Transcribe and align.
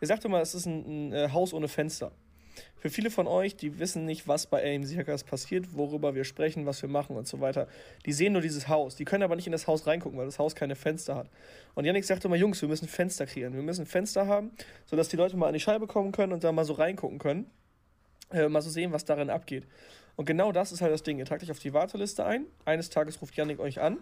er 0.00 0.06
sagte 0.06 0.28
mal, 0.28 0.42
es 0.42 0.54
ist 0.54 0.66
ein, 0.66 1.10
ein 1.10 1.12
äh, 1.12 1.28
Haus 1.32 1.52
ohne 1.52 1.68
Fenster. 1.68 2.12
Für 2.76 2.90
viele 2.90 3.10
von 3.10 3.26
euch, 3.26 3.56
die 3.56 3.78
wissen 3.78 4.04
nicht, 4.04 4.28
was 4.28 4.46
bei 4.46 4.62
AMC 4.62 4.96
Hackers 4.96 5.24
passiert, 5.24 5.74
worüber 5.74 6.14
wir 6.14 6.24
sprechen, 6.24 6.66
was 6.66 6.80
wir 6.82 6.88
machen 6.88 7.16
und 7.16 7.26
so 7.26 7.40
weiter. 7.40 7.68
Die 8.04 8.12
sehen 8.12 8.32
nur 8.32 8.42
dieses 8.42 8.68
Haus. 8.68 8.96
Die 8.96 9.04
können 9.04 9.22
aber 9.22 9.36
nicht 9.36 9.46
in 9.46 9.52
das 9.52 9.66
Haus 9.66 9.86
reingucken, 9.86 10.18
weil 10.18 10.26
das 10.26 10.38
Haus 10.38 10.54
keine 10.54 10.76
Fenster 10.76 11.16
hat. 11.16 11.28
Und 11.74 11.84
Yannick 11.84 12.04
sagte 12.04 12.28
immer, 12.28 12.36
Jungs, 12.36 12.60
wir 12.62 12.68
müssen 12.68 12.88
Fenster 12.88 13.26
kreieren. 13.26 13.54
Wir 13.54 13.62
müssen 13.62 13.86
Fenster 13.86 14.26
haben, 14.26 14.52
sodass 14.86 15.08
die 15.08 15.16
Leute 15.16 15.36
mal 15.36 15.48
an 15.48 15.54
die 15.54 15.60
Scheibe 15.60 15.86
kommen 15.86 16.12
können 16.12 16.32
und 16.32 16.44
da 16.44 16.52
mal 16.52 16.64
so 16.64 16.74
reingucken 16.74 17.18
können. 17.18 17.50
Äh, 18.30 18.48
mal 18.48 18.62
so 18.62 18.70
sehen, 18.70 18.92
was 18.92 19.04
darin 19.04 19.30
abgeht. 19.30 19.66
Und 20.16 20.24
genau 20.24 20.52
das 20.52 20.72
ist 20.72 20.80
halt 20.80 20.92
das 20.92 21.02
Ding. 21.02 21.18
Ihr 21.18 21.26
tragt 21.26 21.42
euch 21.42 21.50
auf 21.50 21.58
die 21.58 21.74
Warteliste 21.74 22.24
ein. 22.24 22.46
Eines 22.64 22.88
Tages 22.88 23.20
ruft 23.20 23.36
Yannick 23.36 23.60
euch 23.60 23.80
an 23.80 23.98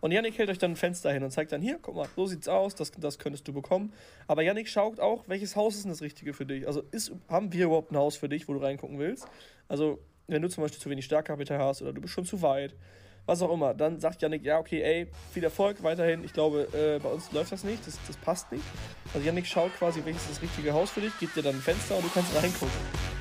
und 0.00 0.12
Yannick 0.12 0.38
hält 0.38 0.48
euch 0.48 0.58
dann 0.58 0.72
ein 0.72 0.76
Fenster 0.76 1.12
hin 1.12 1.22
und 1.22 1.30
zeigt 1.30 1.52
dann, 1.52 1.60
hier, 1.60 1.78
guck 1.80 1.96
mal, 1.96 2.08
so 2.14 2.26
sieht's 2.26 2.48
aus, 2.48 2.74
das, 2.74 2.92
das 2.92 3.18
könntest 3.18 3.48
du 3.48 3.52
bekommen. 3.52 3.92
Aber 4.26 4.42
Yannick 4.42 4.68
schaut 4.68 5.00
auch, 5.00 5.24
welches 5.26 5.56
Haus 5.56 5.74
ist 5.74 5.84
denn 5.84 5.90
das 5.90 6.02
Richtige 6.02 6.32
für 6.34 6.46
dich? 6.46 6.66
Also 6.66 6.82
ist, 6.90 7.12
haben 7.28 7.52
wir 7.52 7.66
überhaupt 7.66 7.90
ein 7.90 7.96
Haus 7.96 8.16
für 8.16 8.28
dich, 8.28 8.48
wo 8.48 8.54
du 8.54 8.60
reingucken 8.60 8.98
willst? 8.98 9.26
Also, 9.66 9.98
wenn 10.28 10.42
du 10.42 10.48
zum 10.48 10.62
Beispiel 10.62 10.80
zu 10.80 10.90
wenig 10.90 11.04
Startkapital 11.04 11.58
hast 11.58 11.82
oder 11.82 11.92
du 11.92 12.00
bist 12.00 12.14
schon 12.14 12.24
zu 12.24 12.42
weit, 12.42 12.74
was 13.26 13.42
auch 13.42 13.52
immer, 13.52 13.74
dann 13.74 14.00
sagt 14.00 14.22
Yannick, 14.22 14.42
ja, 14.44 14.58
okay, 14.58 14.80
ey, 14.82 15.06
viel 15.32 15.44
Erfolg 15.44 15.82
weiterhin. 15.82 16.24
Ich 16.24 16.32
glaube, 16.32 16.68
äh, 16.72 16.98
bei 16.98 17.10
uns 17.10 17.30
läuft 17.32 17.52
das 17.52 17.62
nicht, 17.62 17.86
das, 17.86 17.98
das 18.06 18.16
passt 18.16 18.50
nicht. 18.52 18.64
Also 19.12 19.26
Yannick 19.26 19.46
schaut 19.46 19.74
quasi, 19.76 20.02
welches 20.04 20.22
ist 20.22 20.30
das 20.32 20.42
richtige 20.42 20.72
Haus 20.72 20.90
für 20.90 21.00
dich, 21.00 21.12
gibt 21.18 21.36
dir 21.36 21.42
dann 21.42 21.56
ein 21.56 21.60
Fenster 21.60 21.96
und 21.96 22.04
du 22.04 22.10
kannst 22.10 22.34
reingucken. 22.34 23.17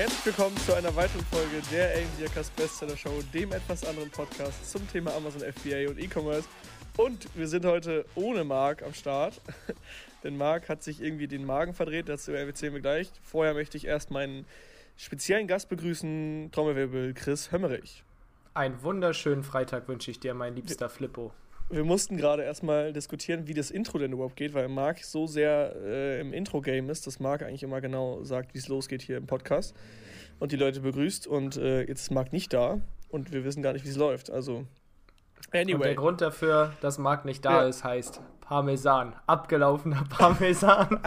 Herzlich 0.00 0.24
willkommen 0.24 0.56
zu 0.56 0.74
einer 0.74 0.96
weiteren 0.96 1.22
Folge 1.26 1.60
der 1.70 1.90
AIM 1.90 2.08
Bestseller 2.56 2.96
Show, 2.96 3.20
dem 3.34 3.52
etwas 3.52 3.84
anderen 3.84 4.08
Podcast 4.08 4.70
zum 4.70 4.88
Thema 4.88 5.14
Amazon 5.14 5.42
FBA 5.42 5.90
und 5.90 5.98
E-Commerce. 5.98 6.48
Und 6.96 7.28
wir 7.36 7.46
sind 7.46 7.66
heute 7.66 8.06
ohne 8.14 8.42
Marc 8.42 8.82
am 8.82 8.94
Start, 8.94 9.42
denn 10.24 10.38
Marc 10.38 10.70
hat 10.70 10.82
sich 10.82 11.02
irgendwie 11.02 11.28
den 11.28 11.44
Magen 11.44 11.74
verdreht, 11.74 12.08
dazu 12.08 12.32
erzählen 12.32 12.72
wir 12.72 12.80
gleich. 12.80 13.12
Vorher 13.22 13.52
möchte 13.52 13.76
ich 13.76 13.86
erst 13.86 14.10
meinen 14.10 14.46
speziellen 14.96 15.46
Gast 15.46 15.68
begrüßen, 15.68 16.48
Trommelwirbel 16.50 17.12
Chris 17.12 17.52
Hömmerich. 17.52 18.02
Einen 18.54 18.82
wunderschönen 18.82 19.44
Freitag 19.44 19.86
wünsche 19.86 20.10
ich 20.10 20.18
dir, 20.18 20.32
mein 20.32 20.54
liebster 20.54 20.88
Flippo 20.88 21.30
wir 21.70 21.84
mussten 21.84 22.16
gerade 22.16 22.42
erstmal 22.42 22.92
diskutieren, 22.92 23.46
wie 23.46 23.54
das 23.54 23.70
Intro 23.70 23.98
denn 23.98 24.12
überhaupt 24.12 24.36
geht, 24.36 24.54
weil 24.54 24.68
Marc 24.68 25.04
so 25.04 25.26
sehr 25.26 25.74
äh, 25.82 26.20
im 26.20 26.32
Intro-Game 26.32 26.90
ist, 26.90 27.06
dass 27.06 27.20
Marc 27.20 27.42
eigentlich 27.42 27.62
immer 27.62 27.80
genau 27.80 28.22
sagt, 28.24 28.54
wie 28.54 28.58
es 28.58 28.68
losgeht 28.68 29.02
hier 29.02 29.16
im 29.16 29.26
Podcast 29.26 29.74
und 30.40 30.52
die 30.52 30.56
Leute 30.56 30.80
begrüßt. 30.80 31.26
Und 31.26 31.56
äh, 31.56 31.82
jetzt 31.82 32.02
ist 32.02 32.10
Marc 32.10 32.32
nicht 32.32 32.52
da 32.52 32.80
und 33.08 33.32
wir 33.32 33.44
wissen 33.44 33.62
gar 33.62 33.72
nicht, 33.72 33.84
wie 33.84 33.90
es 33.90 33.96
läuft. 33.96 34.30
Also, 34.30 34.66
anyway. 35.52 35.74
Und 35.74 35.84
der 35.84 35.94
Grund 35.94 36.20
dafür, 36.20 36.72
dass 36.80 36.98
Marc 36.98 37.24
nicht 37.24 37.44
da 37.44 37.62
ja. 37.62 37.68
ist, 37.68 37.84
heißt 37.84 38.20
Parmesan. 38.40 39.14
Abgelaufener 39.26 40.04
Parmesan. 40.10 41.00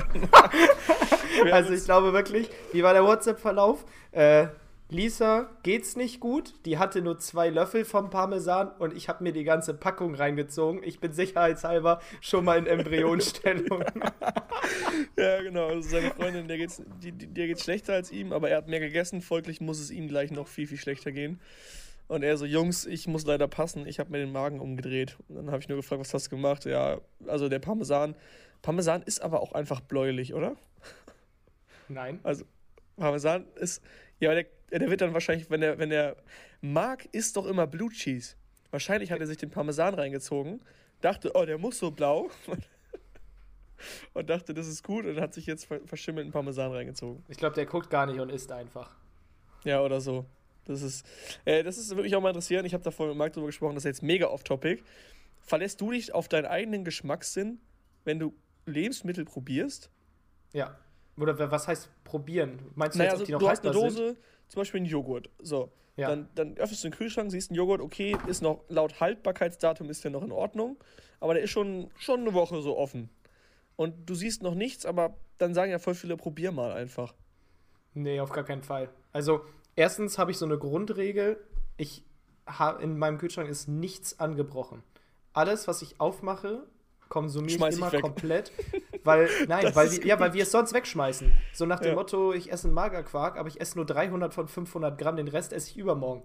also, 1.52 1.73
ich 1.73 1.84
glaube 1.84 2.14
wirklich, 2.14 2.50
wie 2.72 2.84
war 2.84 2.94
der 2.94 3.03
WhatsApp-Verlauf? 3.03 3.86
Äh, 4.11 4.47
Lisa 4.94 5.50
geht's 5.64 5.96
nicht 5.96 6.20
gut. 6.20 6.54
Die 6.66 6.78
hatte 6.78 7.02
nur 7.02 7.20
zwei 7.20 7.50
Löffel 7.50 7.84
vom 7.84 8.10
Parmesan 8.10 8.72
und 8.80 8.96
ich 8.96 9.10
habe 9.10 9.24
mir 9.24 9.34
die 9.34 9.44
ganze 9.44 9.74
Packung 9.74 10.16
reingezogen. 10.16 10.84
Ich 10.84 11.00
bin 11.00 11.12
sicherheitshalber 11.12 12.00
schon 12.22 12.46
mal 12.46 12.60
in 12.60 12.68
Embryonstellung. 12.68 13.84
ja, 15.18 15.42
genau. 15.42 15.68
Also 15.68 15.90
seine 15.90 16.12
Freundin, 16.12 16.48
der 16.48 16.58
geht's, 16.58 16.82
die, 17.02 17.12
der 17.12 17.48
geht's 17.48 17.64
schlechter 17.64 17.94
als 17.94 18.12
ihm, 18.12 18.32
aber 18.32 18.50
er 18.50 18.58
hat 18.58 18.68
mehr 18.68 18.80
gegessen. 18.80 19.22
Folglich 19.22 19.60
muss 19.60 19.80
es 19.80 19.92
ihm 19.92 20.08
gleich 20.08 20.32
noch 20.32 20.48
viel, 20.48 20.68
viel 20.68 20.78
schlechter 20.78 21.12
gehen. 21.12 21.42
Und 22.08 22.22
er 22.22 22.38
so, 22.38 22.46
Jungs, 22.46 22.86
ich 22.86 23.08
muss 23.08 23.26
leider 23.26 23.48
passen. 23.48 23.88
Ich 23.88 24.00
habe 24.00 24.12
mir 24.12 24.20
den 24.20 24.32
Magen 24.32 24.60
umgedreht. 24.60 25.18
Und 25.28 25.38
dann 25.38 25.48
habe 25.48 25.60
ich 25.60 25.68
nur 25.68 25.78
gefragt, 25.78 26.00
was 26.00 26.14
hast 26.14 26.28
du 26.28 26.36
gemacht? 26.36 26.66
Ja, 26.66 27.02
also 27.28 27.50
der 27.50 27.59
Parmesan. 27.59 28.16
Parmesan 28.62 29.02
ist 29.02 29.22
aber 29.22 29.42
auch 29.42 29.53
einfach 29.53 29.82
bläulich, 29.82 30.34
oder? 30.34 30.56
Nein. 31.88 32.20
Also 32.24 32.46
Parmesan 32.98 33.46
ist, 33.56 33.82
ja, 34.20 34.34
der 34.34 34.46
der 34.79 34.89
wird 34.89 35.01
dann 35.01 35.13
wahrscheinlich, 35.13 35.50
wenn 35.50 35.61
er, 35.61 35.78
wenn 35.78 35.91
er 35.91 36.16
mag, 36.61 37.07
isst 37.11 37.38
doch 37.38 37.45
immer 37.45 37.67
Blue 37.67 37.91
Cheese. 37.91 38.35
Wahrscheinlich 38.72 39.11
hat 39.11 39.19
er 39.19 39.28
sich 39.28 39.38
den 39.38 39.51
Parmesan 39.51 39.94
reingezogen, 39.94 40.61
dachte, 41.01 41.31
oh, 41.35 41.45
der 41.45 41.57
muss 41.57 41.79
so 41.79 41.91
blau. 41.91 42.29
und 44.13 44.29
dachte, 44.29 44.53
das 44.53 44.67
ist 44.67 44.84
gut 44.84 45.06
und 45.06 45.19
hat 45.19 45.34
sich 45.34 45.45
jetzt 45.45 45.67
verschimmelten 45.85 46.31
Parmesan 46.31 46.72
reingezogen. 46.72 47.23
Ich 47.28 47.38
glaube, 47.38 47.56
der 47.56 47.66
guckt 47.66 47.89
gar 47.89 48.06
nicht 48.06 48.19
und 48.19 48.29
isst 48.29 48.51
einfach. 48.51 48.95
Ja, 49.63 49.81
oder 49.81 50.01
so. 50.01 50.25
Das 50.66 50.81
ist, 50.81 51.05
äh, 51.45 51.63
das 51.63 51.78
ist 51.78 51.95
wirklich 51.95 52.16
auch 52.16 52.22
mal 52.22 52.29
interessieren. 52.29 52.66
Ich 52.66 52.73
habe 52.73 52.84
da 52.84 52.91
vorhin 52.91 53.11
mit 53.11 53.17
Marc 53.17 53.34
drüber 53.34 53.47
gesprochen, 53.47 53.75
das 53.75 53.84
ist 53.84 53.90
jetzt 53.90 54.03
mega 54.03 54.28
off-topic. 54.28 54.84
Verlässt 55.41 55.81
du 55.81 55.91
dich 55.91 56.13
auf 56.13 56.29
deinen 56.29 56.45
eigenen 56.45 56.85
Geschmackssinn, 56.85 57.59
wenn 58.05 58.19
du 58.19 58.34
Lebensmittel 58.66 59.25
probierst? 59.25 59.90
Ja. 60.53 60.78
Oder 61.17 61.51
was 61.51 61.67
heißt 61.67 61.90
probieren? 62.05 62.59
Meinst 62.75 62.95
du, 62.95 63.00
naja, 63.00 63.11
jetzt, 63.11 63.13
also, 63.13 63.25
die 63.25 63.31
noch 63.34 63.40
du 63.40 63.50
hast 63.50 63.63
eine 63.63 63.73
Dose, 63.73 64.07
sind? 64.07 64.17
Zum 64.53 64.62
Beispiel 64.62 64.80
einen 64.80 64.90
Joghurt. 64.90 65.30
So. 65.40 65.72
Ja. 65.96 66.09
Dann, 66.09 66.30
dann 66.36 66.58
öffnest 66.58 66.84
du 66.84 66.90
den 66.90 66.96
Kühlschrank, 66.96 67.31
siehst 67.31 67.50
einen 67.50 67.58
Joghurt, 67.58 67.81
okay, 67.81 68.16
ist 68.28 68.41
noch 68.41 68.64
laut 68.69 69.00
Haltbarkeitsdatum 69.00 69.90
ist 69.90 70.03
der 70.03 70.12
noch 70.12 70.24
in 70.24 70.31
Ordnung, 70.31 70.78
aber 71.19 71.34
der 71.34 71.44
ist 71.44 71.52
schon, 71.52 71.91
schon 71.97 72.22
eine 72.22 72.34
Woche 72.34 72.62
so 72.62 72.78
offen. 72.78 73.09
Und 73.75 74.09
du 74.09 74.16
siehst 74.16 74.44
noch 74.44 74.56
nichts, 74.56 74.86
aber 74.86 75.16
dann 75.38 75.53
sagen 75.53 75.72
ja 75.72 75.80
voll 75.80 75.96
viele, 75.96 76.18
probier 76.18 76.52
mal 76.52 76.72
einfach. 76.72 77.14
Nee, 77.94 78.19
auf 78.19 78.31
gar 78.31 78.44
keinen 78.44 78.64
Fall. 78.64 78.90
Also, 79.12 79.41
erstens 79.75 80.18
habe 80.18 80.31
ich 80.31 80.38
so 80.38 80.46
eine 80.46 80.58
Grundregel, 80.58 81.44
ich 81.78 82.03
in 82.81 82.97
meinem 82.97 83.18
Kühlschrank 83.18 83.50
ist 83.50 83.68
nichts 83.68 84.20
angebrochen. 84.20 84.84
Alles, 85.31 85.68
was 85.68 85.81
ich 85.81 86.00
aufmache, 86.00 86.68
konsumiere 87.09 87.70
ich 87.70 87.78
immer 87.78 87.94
ich 87.94 88.02
komplett. 88.02 88.52
Weil, 89.03 89.30
nein, 89.47 89.69
weil 89.74 89.91
wir, 89.91 90.06
ja, 90.06 90.19
weil 90.19 90.34
wir 90.34 90.44
es 90.44 90.52
sonst 90.52 90.74
wegschmeißen. 90.74 91.31
So 91.53 91.66
nach 91.66 91.80
dem 91.80 91.90
ja. 91.90 91.96
Motto, 91.96 92.34
ich 92.34 92.52
esse 92.52 92.68
einen 92.68 92.74
Magerquark, 92.74 93.38
aber 93.38 93.47
ich 93.47 93.59
esse 93.59 93.78
nur 93.78 93.86
300 93.86 94.34
von 94.34 94.47
500 94.47 94.97
Gramm, 94.97 95.18
den 95.18 95.28
Rest 95.28 95.53
esse 95.53 95.72
ich 95.72 95.78
übermorgen. 95.78 96.24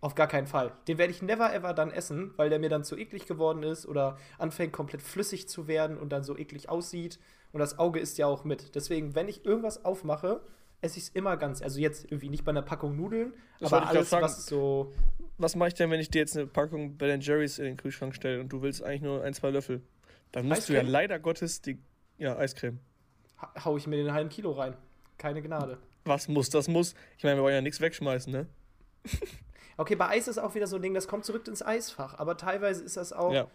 Auf 0.00 0.14
gar 0.14 0.28
keinen 0.28 0.46
Fall. 0.46 0.72
Den 0.86 0.96
werde 0.96 1.12
ich 1.12 1.22
never 1.22 1.52
ever 1.52 1.74
dann 1.74 1.90
essen, 1.90 2.32
weil 2.36 2.50
der 2.50 2.60
mir 2.60 2.68
dann 2.68 2.84
zu 2.84 2.96
eklig 2.96 3.26
geworden 3.26 3.64
ist 3.64 3.86
oder 3.86 4.16
anfängt 4.38 4.72
komplett 4.72 5.02
flüssig 5.02 5.48
zu 5.48 5.66
werden 5.66 5.98
und 5.98 6.10
dann 6.10 6.22
so 6.22 6.36
eklig 6.38 6.68
aussieht. 6.68 7.18
Und 7.52 7.60
das 7.60 7.78
Auge 7.78 7.98
isst 7.98 8.16
ja 8.18 8.26
auch 8.26 8.44
mit. 8.44 8.76
Deswegen, 8.76 9.16
wenn 9.16 9.26
ich 9.26 9.44
irgendwas 9.44 9.84
aufmache, 9.84 10.40
esse 10.80 10.98
ich 10.98 11.04
es 11.04 11.08
immer 11.10 11.36
ganz. 11.36 11.62
Also 11.62 11.80
jetzt 11.80 12.04
irgendwie 12.04 12.28
nicht 12.28 12.44
bei 12.44 12.50
einer 12.50 12.62
Packung 12.62 12.96
Nudeln, 12.96 13.32
das 13.58 13.72
aber 13.72 13.88
alles, 13.88 14.12
was 14.12 14.46
so. 14.46 14.92
Was 15.38 15.56
mache 15.56 15.68
ich 15.68 15.74
denn, 15.74 15.90
wenn 15.90 16.00
ich 16.00 16.10
dir 16.10 16.18
jetzt 16.20 16.36
eine 16.36 16.46
Packung 16.46 16.96
Ben 16.96 17.20
Jerry's 17.20 17.58
in 17.58 17.64
den 17.64 17.76
Kühlschrank 17.76 18.14
stelle 18.14 18.40
und 18.40 18.48
du 18.48 18.62
willst 18.62 18.82
eigentlich 18.82 19.02
nur 19.02 19.22
ein, 19.22 19.34
zwei 19.34 19.50
Löffel? 19.50 19.82
Dann 20.32 20.46
musst 20.46 20.62
Eiscreme? 20.62 20.80
du 20.80 20.86
ja 20.86 20.92
leider 20.92 21.18
Gottes 21.18 21.60
die. 21.60 21.78
Ja, 22.18 22.36
Eiscreme. 22.36 22.78
Ha 23.40 23.64
hau 23.64 23.76
ich 23.76 23.86
mir 23.86 23.96
den 23.96 24.12
halben 24.12 24.28
Kilo 24.28 24.52
rein. 24.52 24.76
Keine 25.16 25.42
Gnade. 25.42 25.78
Was 26.04 26.28
muss, 26.28 26.50
das 26.50 26.68
muss. 26.68 26.94
Ich 27.16 27.24
meine, 27.24 27.36
wir 27.36 27.42
wollen 27.42 27.54
ja 27.54 27.60
nichts 27.60 27.80
wegschmeißen, 27.80 28.32
ne? 28.32 28.46
okay, 29.76 29.94
bei 29.94 30.08
Eis 30.08 30.28
ist 30.28 30.38
auch 30.38 30.54
wieder 30.54 30.66
so 30.66 30.76
ein 30.76 30.82
Ding, 30.82 30.94
das 30.94 31.08
kommt 31.08 31.24
zurück 31.24 31.46
ins 31.46 31.62
Eisfach. 31.62 32.18
Aber 32.18 32.36
teilweise 32.36 32.82
ist 32.82 32.96
das 32.96 33.12
auch. 33.12 33.32
Ja. 33.32 33.46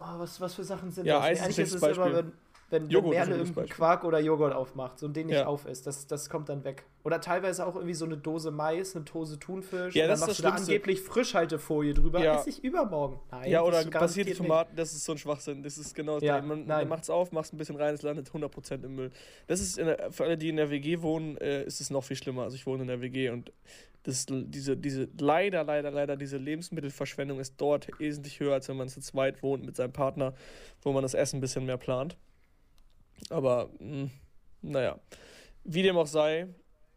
Oh, 0.00 0.18
was, 0.18 0.40
was 0.40 0.54
für 0.54 0.64
Sachen 0.64 0.90
sind 0.90 1.06
ja, 1.06 1.18
das? 1.18 1.40
Eis 1.40 1.40
nee, 1.40 1.48
ist, 1.48 1.58
ist 1.58 1.74
es 1.74 1.80
Beispiel. 1.80 2.06
immer, 2.06 2.16
wenn, 2.16 2.32
wenn, 2.70 2.92
wenn 2.92 3.08
Merle 3.08 3.36
irgendwie 3.36 3.66
Quark 3.66 4.04
oder 4.04 4.20
Joghurt 4.20 4.52
aufmacht, 4.52 4.98
so 4.98 5.08
den 5.08 5.26
nicht 5.26 5.36
ja. 5.36 5.46
auf 5.46 5.66
ist, 5.66 5.86
das, 5.86 6.06
das 6.06 6.28
kommt 6.28 6.48
dann 6.48 6.64
weg. 6.64 6.84
Oder 7.04 7.20
teilweise 7.20 7.66
auch 7.66 7.74
irgendwie 7.74 7.94
so 7.94 8.06
eine 8.06 8.16
Dose 8.16 8.50
Mais, 8.50 8.96
eine 8.96 9.04
Dose 9.04 9.38
Thunfisch. 9.38 9.94
Ja, 9.94 10.06
das 10.06 10.20
dann 10.20 10.28
machst 10.28 10.38
ist 10.38 10.44
das 10.44 10.52
du 10.52 10.56
da 10.58 10.62
angeblich 10.62 11.02
Frischhaltefolie 11.02 11.92
drüber. 11.92 12.24
Ja. 12.24 12.36
Esse 12.36 12.50
ich 12.50 12.64
übermorgen. 12.64 13.20
Nein, 13.30 13.50
ja, 13.50 13.62
oder 13.62 13.84
passierte 13.84 14.34
Tomaten, 14.34 14.74
das 14.74 14.94
ist 14.94 15.04
so 15.04 15.12
ein 15.12 15.18
Schwachsinn. 15.18 15.62
Das 15.62 15.76
ist 15.76 15.94
genau 15.94 16.14
das 16.14 16.22
ja, 16.22 16.40
Man, 16.40 16.66
man 16.66 16.88
macht 16.88 17.02
es 17.02 17.10
auf, 17.10 17.32
macht 17.32 17.46
es 17.46 17.52
ein 17.52 17.58
bisschen 17.58 17.76
rein, 17.76 17.94
es 17.94 18.02
landet 18.02 18.30
100% 18.30 18.84
im 18.84 18.94
Müll. 18.94 19.10
Das 19.46 19.60
ist, 19.60 19.76
der, 19.76 20.10
für 20.10 20.24
alle, 20.24 20.38
die 20.38 20.48
in 20.48 20.56
der 20.56 20.70
WG 20.70 21.02
wohnen, 21.02 21.36
äh, 21.38 21.64
ist 21.64 21.80
es 21.80 21.90
noch 21.90 22.04
viel 22.04 22.16
schlimmer. 22.16 22.44
Also 22.44 22.56
ich 22.56 22.66
wohne 22.66 22.82
in 22.82 22.88
der 22.88 23.00
WG 23.02 23.28
und 23.30 23.52
das, 24.04 24.26
diese, 24.28 24.76
diese, 24.76 25.08
leider, 25.18 25.64
leider, 25.64 25.90
leider, 25.90 26.16
diese 26.16 26.36
Lebensmittelverschwendung 26.36 27.40
ist 27.40 27.54
dort 27.56 27.88
wesentlich 27.98 28.38
höher, 28.38 28.52
als 28.52 28.68
wenn 28.68 28.76
man 28.76 28.88
zu 28.88 29.00
zweit 29.00 29.42
wohnt 29.42 29.64
mit 29.64 29.76
seinem 29.76 29.92
Partner, 29.92 30.34
wo 30.82 30.92
man 30.92 31.02
das 31.02 31.14
Essen 31.14 31.38
ein 31.38 31.40
bisschen 31.40 31.64
mehr 31.64 31.78
plant. 31.78 32.16
Aber, 33.30 33.70
mh, 33.78 34.02
hm, 34.02 34.10
naja. 34.62 34.98
Wie 35.64 35.82
dem 35.82 35.96
auch 35.96 36.06
sei, 36.06 36.48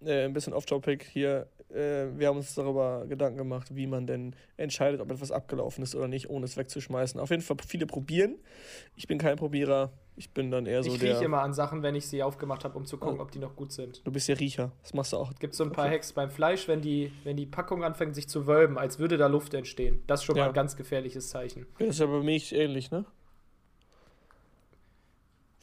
äh, 0.05 0.25
ein 0.25 0.33
bisschen 0.33 0.53
off-topic 0.53 1.05
hier. 1.11 1.47
Äh, 1.69 2.07
wir 2.17 2.27
haben 2.27 2.37
uns 2.37 2.53
darüber 2.55 3.05
Gedanken 3.07 3.37
gemacht, 3.37 3.75
wie 3.75 3.87
man 3.87 4.07
denn 4.07 4.35
entscheidet, 4.55 5.01
ob 5.01 5.11
etwas 5.11 5.31
abgelaufen 5.31 5.83
ist 5.83 5.95
oder 5.95 6.07
nicht, 6.07 6.29
ohne 6.29 6.45
es 6.45 6.55
wegzuschmeißen. 6.55 7.19
Auf 7.19 7.29
jeden 7.29 7.41
Fall 7.41 7.57
viele 7.65 7.85
probieren. 7.85 8.35
Ich 8.95 9.07
bin 9.07 9.17
kein 9.17 9.37
Probierer. 9.37 9.91
Ich 10.15 10.31
bin 10.31 10.49
dann 10.49 10.65
eher 10.65 10.81
so 10.81 10.93
ich 10.93 10.99
der. 10.99 11.09
Ich 11.09 11.15
rieche 11.15 11.25
immer 11.25 11.41
an 11.41 11.53
Sachen, 11.53 11.83
wenn 11.83 11.93
ich 11.93 12.07
sie 12.07 12.23
aufgemacht 12.23 12.63
habe, 12.63 12.77
um 12.77 12.85
zu 12.85 12.97
gucken, 12.97 13.19
oh. 13.19 13.23
ob 13.23 13.31
die 13.31 13.39
noch 13.39 13.55
gut 13.55 13.71
sind. 13.71 14.05
Du 14.05 14.11
bist 14.11 14.27
ja 14.27 14.35
Riecher. 14.35 14.71
Das 14.81 14.93
machst 14.93 15.13
du 15.13 15.17
auch. 15.17 15.31
Es 15.31 15.39
gibt 15.39 15.53
so 15.53 15.63
ein 15.63 15.71
paar 15.71 15.85
okay. 15.85 15.95
Hacks 15.95 16.13
beim 16.13 16.31
Fleisch, 16.31 16.67
wenn 16.67 16.81
die, 16.81 17.11
wenn 17.23 17.37
die 17.37 17.45
Packung 17.45 17.83
anfängt, 17.83 18.15
sich 18.15 18.27
zu 18.27 18.47
wölben, 18.47 18.77
als 18.77 18.97
würde 18.97 19.17
da 19.17 19.27
Luft 19.27 19.53
entstehen. 19.53 20.01
Das 20.07 20.21
ist 20.21 20.25
schon 20.25 20.35
ja. 20.35 20.43
mal 20.43 20.49
ein 20.49 20.55
ganz 20.55 20.75
gefährliches 20.75 21.29
Zeichen. 21.29 21.67
Das 21.77 21.89
ist 21.89 21.99
ja 21.99 22.05
bei 22.05 22.19
Milch 22.21 22.51
ähnlich, 22.51 22.89
ne? 22.89 23.05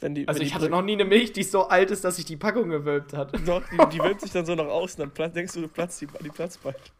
Die, 0.01 0.27
also 0.27 0.41
ich 0.41 0.53
hatte 0.53 0.69
noch 0.69 0.81
nie 0.81 0.93
eine 0.93 1.05
Milch, 1.05 1.31
die 1.31 1.43
so 1.43 1.67
alt 1.67 1.89
ist, 1.89 2.03
dass 2.03 2.17
sich 2.17 2.25
die 2.25 2.35
Packung 2.35 2.69
gewölbt 2.69 3.13
hat. 3.13 3.33
Doch, 3.47 3.63
die, 3.69 3.77
die 3.97 3.99
wölbt 3.99 4.21
sich 4.21 4.31
dann 4.31 4.45
so 4.45 4.53
nach 4.53 4.65
außen, 4.65 5.09
dann 5.15 5.33
denkst 5.33 5.53
du, 5.53 5.61
du 5.61 5.67
platzt 5.67 6.01
die, 6.01 6.07
die 6.21 6.29
platzt 6.29 6.61
bald. 6.61 6.75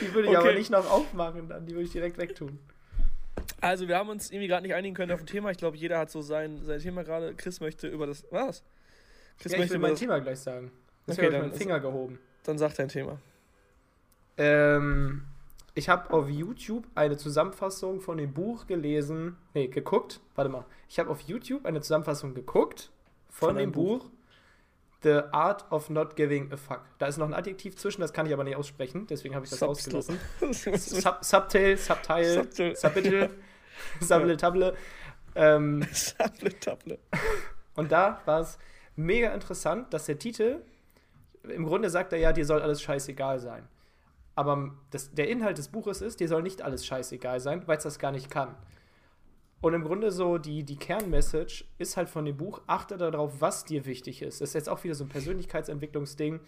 die 0.00 0.14
würde 0.14 0.28
ich 0.28 0.36
okay. 0.36 0.48
aber 0.48 0.52
nicht 0.52 0.70
noch 0.70 0.88
aufmachen, 0.90 1.48
dann 1.48 1.66
die 1.66 1.72
würde 1.72 1.86
ich 1.86 1.92
direkt 1.92 2.18
wegtun. 2.18 2.58
Also, 3.60 3.88
wir 3.88 3.96
haben 3.96 4.10
uns 4.10 4.30
irgendwie 4.30 4.48
gerade 4.48 4.62
nicht 4.62 4.74
einigen 4.74 4.94
können 4.94 5.12
auf 5.12 5.20
ein 5.20 5.26
Thema. 5.26 5.50
Ich 5.50 5.56
glaube, 5.56 5.76
jeder 5.76 5.98
hat 5.98 6.10
so 6.10 6.22
sein, 6.22 6.62
sein 6.64 6.80
Thema 6.80 7.02
gerade. 7.02 7.34
Chris 7.34 7.60
möchte 7.60 7.88
über 7.88 8.06
das. 8.06 8.24
Was? 8.30 8.62
Chris 9.38 9.52
ja, 9.52 9.58
ich 9.58 9.70
will 9.70 9.78
mein 9.78 9.92
das, 9.92 10.00
Thema 10.00 10.20
gleich 10.20 10.38
sagen. 10.38 10.70
Das 11.06 11.18
okay, 11.18 11.30
dann, 11.30 11.40
meinen 11.40 11.54
Finger 11.54 11.80
gehoben. 11.80 12.18
Dann 12.44 12.58
sag 12.58 12.74
dein 12.74 12.88
Thema. 12.88 13.18
Ähm, 14.36 15.24
ich 15.74 15.88
habe 15.88 16.12
auf 16.12 16.28
YouTube 16.28 16.86
eine 16.94 17.16
Zusammenfassung 17.16 18.00
von 18.00 18.16
dem 18.16 18.32
Buch 18.32 18.66
gelesen. 18.66 19.36
Nee, 19.54 19.68
geguckt. 19.68 20.20
Warte 20.34 20.50
mal. 20.50 20.64
Ich 20.88 20.98
habe 20.98 21.10
auf 21.10 21.20
YouTube 21.22 21.66
eine 21.66 21.80
Zusammenfassung 21.80 22.34
geguckt 22.34 22.90
von, 23.28 23.48
von 23.48 23.56
dem 23.56 23.72
Buch. 23.72 24.04
Buch 24.04 24.10
The 25.04 25.20
Art 25.32 25.70
of 25.70 25.90
Not 25.90 26.16
Giving 26.16 26.50
a 26.50 26.56
Fuck. 26.56 26.80
Da 26.98 27.06
ist 27.06 27.18
noch 27.18 27.26
ein 27.26 27.34
Adjektiv 27.34 27.76
zwischen, 27.76 28.00
das 28.00 28.14
kann 28.14 28.24
ich 28.24 28.32
aber 28.32 28.42
nicht 28.42 28.56
aussprechen, 28.56 29.06
deswegen 29.06 29.34
habe 29.34 29.44
ich 29.44 29.50
das 29.50 29.58
Substil. 29.58 29.96
ausgelassen. 29.96 30.18
Sub 30.78 31.18
Subtail, 31.20 31.76
Subtile, 31.76 32.48
Subtitle, 32.74 33.30
Sable 34.00 34.36
Table. 34.38 34.74
Ähm, 35.34 35.86
Sable 35.92 36.58
Table. 36.58 36.98
Und 37.74 37.92
da 37.92 38.22
war 38.24 38.40
es 38.40 38.58
mega 38.96 39.34
interessant, 39.34 39.92
dass 39.92 40.06
der 40.06 40.18
Titel, 40.18 40.62
im 41.42 41.66
Grunde 41.66 41.90
sagt 41.90 42.14
er 42.14 42.18
ja, 42.18 42.32
dir 42.32 42.46
soll 42.46 42.62
alles 42.62 42.80
scheißegal 42.80 43.40
sein. 43.40 43.68
Aber 44.34 44.74
das, 44.90 45.12
der 45.12 45.28
Inhalt 45.28 45.58
des 45.58 45.68
Buches 45.68 46.00
ist, 46.00 46.20
dir 46.20 46.28
soll 46.28 46.42
nicht 46.42 46.62
alles 46.62 46.84
scheißegal 46.86 47.40
sein, 47.40 47.62
weil 47.66 47.76
es 47.76 47.84
das 47.84 47.98
gar 47.98 48.12
nicht 48.12 48.30
kann. 48.30 48.54
Und 49.60 49.72
im 49.72 49.84
Grunde 49.84 50.10
so 50.10 50.36
die, 50.38 50.62
die 50.62 50.76
Kernmessage 50.76 51.64
ist 51.78 51.96
halt 51.96 52.10
von 52.10 52.24
dem 52.26 52.36
Buch, 52.36 52.60
achte 52.66 52.98
darauf, 52.98 53.40
was 53.40 53.64
dir 53.64 53.86
wichtig 53.86 54.20
ist. 54.20 54.40
Das 54.40 54.50
ist 54.50 54.54
jetzt 54.54 54.68
auch 54.68 54.84
wieder 54.84 54.94
so 54.94 55.04
ein 55.04 55.08
Persönlichkeitsentwicklungsding. 55.08 56.40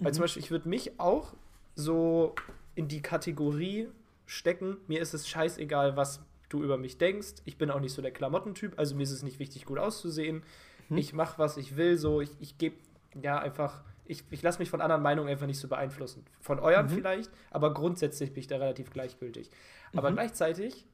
Weil 0.00 0.10
mhm. 0.10 0.14
zum 0.14 0.22
Beispiel, 0.22 0.42
ich 0.42 0.50
würde 0.50 0.68
mich 0.68 0.98
auch 0.98 1.34
so 1.74 2.34
in 2.74 2.88
die 2.88 3.02
Kategorie 3.02 3.88
stecken, 4.26 4.78
mir 4.88 5.00
ist 5.00 5.14
es 5.14 5.28
scheißegal, 5.28 5.96
was 5.96 6.20
du 6.48 6.62
über 6.62 6.76
mich 6.76 6.98
denkst. 6.98 7.34
Ich 7.44 7.56
bin 7.56 7.70
auch 7.70 7.80
nicht 7.80 7.92
so 7.92 8.02
der 8.02 8.10
Klamottentyp, 8.10 8.78
also 8.78 8.94
mir 8.94 9.02
ist 9.02 9.12
es 9.12 9.22
nicht 9.22 9.38
wichtig, 9.38 9.64
gut 9.64 9.78
auszusehen. 9.78 10.42
Mhm. 10.88 10.98
Ich 10.98 11.12
mache, 11.12 11.38
was 11.38 11.56
ich 11.56 11.76
will, 11.76 11.96
so 11.96 12.20
ich, 12.20 12.30
ich 12.40 12.58
gebe 12.58 12.76
ja 13.20 13.38
einfach, 13.38 13.84
ich, 14.08 14.24
ich 14.30 14.42
lasse 14.42 14.58
mich 14.58 14.70
von 14.70 14.80
anderen 14.80 15.02
Meinungen 15.02 15.28
einfach 15.28 15.46
nicht 15.46 15.60
so 15.60 15.68
beeinflussen. 15.68 16.24
Von 16.40 16.58
euren 16.58 16.86
mhm. 16.86 16.90
vielleicht, 16.90 17.30
aber 17.50 17.72
grundsätzlich 17.74 18.32
bin 18.32 18.40
ich 18.40 18.46
da 18.46 18.56
relativ 18.56 18.90
gleichgültig. 18.90 19.50
Aber 19.94 20.10
mhm. 20.10 20.14
gleichzeitig 20.14 20.86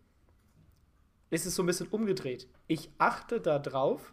ist 1.31 1.47
es 1.47 1.55
so 1.55 1.62
ein 1.62 1.67
bisschen 1.67 1.88
umgedreht. 1.88 2.49
Ich 2.67 2.91
achte 2.99 3.41
darauf, 3.41 4.12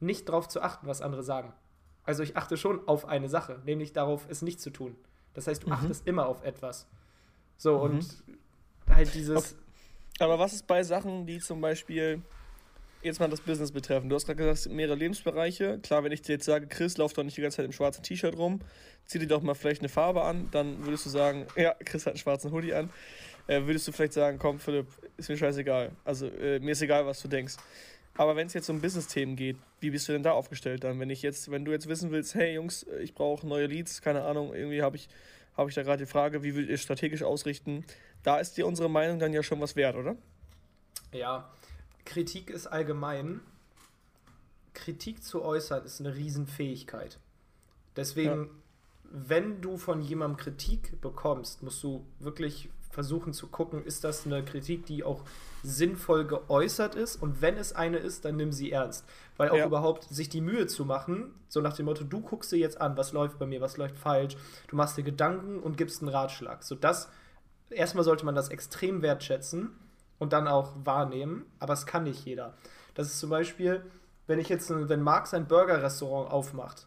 nicht 0.00 0.28
darauf 0.28 0.48
zu 0.48 0.62
achten, 0.62 0.86
was 0.86 1.00
andere 1.00 1.22
sagen. 1.22 1.52
Also 2.04 2.22
ich 2.22 2.36
achte 2.36 2.56
schon 2.56 2.86
auf 2.88 3.06
eine 3.06 3.28
Sache, 3.28 3.60
nämlich 3.64 3.92
darauf, 3.92 4.26
es 4.28 4.42
nicht 4.42 4.60
zu 4.60 4.70
tun. 4.70 4.96
Das 5.34 5.46
heißt, 5.46 5.62
du 5.62 5.68
mhm. 5.68 5.74
achtest 5.74 6.06
immer 6.06 6.26
auf 6.26 6.42
etwas. 6.42 6.88
So, 7.56 7.76
mhm. 7.76 7.82
und 7.82 8.24
halt 8.88 9.14
dieses. 9.14 9.56
Aber 10.18 10.38
was 10.38 10.52
ist 10.52 10.66
bei 10.66 10.82
Sachen, 10.82 11.26
die 11.26 11.38
zum 11.38 11.60
Beispiel 11.60 12.22
jetzt 13.02 13.20
mal 13.20 13.28
das 13.28 13.40
Business 13.40 13.72
betreffen? 13.72 14.08
Du 14.08 14.16
hast 14.16 14.26
gerade 14.26 14.44
gesagt, 14.44 14.74
mehrere 14.74 14.96
Lebensbereiche. 14.96 15.78
Klar, 15.82 16.04
wenn 16.04 16.12
ich 16.12 16.22
dir 16.22 16.32
jetzt 16.32 16.44
sage, 16.44 16.66
Chris, 16.66 16.96
lauf 16.96 17.12
doch 17.12 17.22
nicht 17.22 17.36
die 17.36 17.42
ganze 17.42 17.58
Zeit 17.58 17.66
im 17.66 17.72
schwarzen 17.72 18.02
T-Shirt 18.02 18.36
rum, 18.36 18.60
zieh 19.06 19.18
dir 19.18 19.26
doch 19.26 19.42
mal 19.42 19.54
vielleicht 19.54 19.80
eine 19.80 19.88
Farbe 19.88 20.22
an, 20.22 20.48
dann 20.50 20.84
würdest 20.84 21.06
du 21.06 21.10
sagen, 21.10 21.46
ja, 21.56 21.74
Chris 21.84 22.06
hat 22.06 22.14
einen 22.14 22.18
schwarzen 22.18 22.52
Hoodie 22.52 22.74
an 22.74 22.90
äh, 23.46 23.66
würdest 23.66 23.86
du 23.88 23.92
vielleicht 23.92 24.12
sagen, 24.12 24.38
komm 24.38 24.58
Philipp, 24.58 24.86
ist 25.16 25.28
mir 25.28 25.36
scheißegal. 25.36 25.92
Also 26.04 26.26
äh, 26.26 26.58
mir 26.60 26.72
ist 26.72 26.82
egal, 26.82 27.06
was 27.06 27.20
du 27.22 27.28
denkst. 27.28 27.56
Aber 28.14 28.36
wenn 28.36 28.46
es 28.46 28.52
jetzt 28.52 28.68
um 28.68 28.80
Business-Themen 28.80 29.36
geht, 29.36 29.56
wie 29.80 29.90
bist 29.90 30.06
du 30.08 30.12
denn 30.12 30.22
da 30.22 30.32
aufgestellt 30.32 30.84
dann? 30.84 31.00
Wenn 31.00 31.08
ich 31.08 31.22
jetzt, 31.22 31.50
wenn 31.50 31.64
du 31.64 31.72
jetzt 31.72 31.88
wissen 31.88 32.10
willst, 32.10 32.34
hey 32.34 32.54
Jungs, 32.54 32.86
ich 33.00 33.14
brauche 33.14 33.46
neue 33.46 33.66
Leads, 33.66 34.02
keine 34.02 34.22
Ahnung, 34.24 34.54
irgendwie 34.54 34.82
habe 34.82 34.96
ich, 34.96 35.08
hab 35.56 35.68
ich 35.68 35.74
da 35.74 35.82
gerade 35.82 36.04
die 36.04 36.10
Frage, 36.10 36.42
wie 36.42 36.54
will 36.54 36.68
ihr 36.68 36.76
strategisch 36.76 37.22
ausrichten? 37.22 37.84
Da 38.22 38.38
ist 38.38 38.58
dir 38.58 38.66
unsere 38.66 38.90
Meinung 38.90 39.18
dann 39.18 39.32
ja 39.32 39.42
schon 39.42 39.60
was 39.60 39.76
wert, 39.76 39.96
oder? 39.96 40.16
Ja, 41.12 41.50
Kritik 42.04 42.50
ist 42.50 42.66
allgemein. 42.66 43.40
Kritik 44.74 45.22
zu 45.22 45.42
äußern 45.42 45.84
ist 45.84 46.00
eine 46.00 46.14
Riesenfähigkeit. 46.14 47.18
Deswegen, 47.96 48.44
ja. 48.44 48.50
wenn 49.10 49.60
du 49.60 49.76
von 49.76 50.00
jemandem 50.00 50.38
Kritik 50.38 51.00
bekommst, 51.00 51.62
musst 51.62 51.82
du 51.82 52.06
wirklich 52.18 52.70
versuchen 52.90 53.32
zu 53.32 53.48
gucken, 53.48 53.84
ist 53.84 54.04
das 54.04 54.26
eine 54.26 54.44
Kritik, 54.44 54.84
die 54.86 55.02
auch 55.02 55.24
sinnvoll 55.62 56.26
geäußert 56.26 56.94
ist 56.94 57.16
und 57.16 57.40
wenn 57.40 57.56
es 57.56 57.74
eine 57.74 57.96
ist, 57.96 58.24
dann 58.24 58.36
nimm 58.36 58.52
sie 58.52 58.70
ernst. 58.70 59.06
Weil 59.38 59.48
auch 59.48 59.56
ja. 59.56 59.66
überhaupt 59.66 60.04
sich 60.04 60.28
die 60.28 60.42
Mühe 60.42 60.66
zu 60.66 60.84
machen, 60.84 61.34
so 61.48 61.60
nach 61.60 61.74
dem 61.74 61.86
Motto, 61.86 62.04
du 62.04 62.20
guckst 62.20 62.52
dir 62.52 62.58
jetzt 62.58 62.80
an, 62.80 62.96
was 62.96 63.12
läuft 63.12 63.38
bei 63.38 63.46
mir, 63.46 63.60
was 63.60 63.78
läuft 63.78 63.96
falsch, 63.96 64.36
du 64.68 64.76
machst 64.76 64.98
dir 64.98 65.02
Gedanken 65.02 65.58
und 65.58 65.78
gibst 65.78 66.02
einen 66.02 66.10
Ratschlag. 66.10 66.62
So 66.62 66.74
das, 66.74 67.08
erstmal 67.70 68.04
sollte 68.04 68.26
man 68.26 68.34
das 68.34 68.50
extrem 68.50 69.00
wertschätzen 69.00 69.70
und 70.22 70.32
dann 70.32 70.46
auch 70.46 70.70
wahrnehmen, 70.84 71.44
aber 71.58 71.72
es 71.72 71.84
kann 71.84 72.04
nicht 72.04 72.24
jeder. 72.24 72.54
Das 72.94 73.08
ist 73.08 73.18
zum 73.18 73.28
Beispiel, 73.28 73.82
wenn 74.28 74.38
ich 74.38 74.48
jetzt, 74.48 74.70
wenn 74.70 75.02
Marc 75.02 75.26
sein 75.26 75.48
Burger-Restaurant 75.48 76.30
aufmacht, 76.30 76.86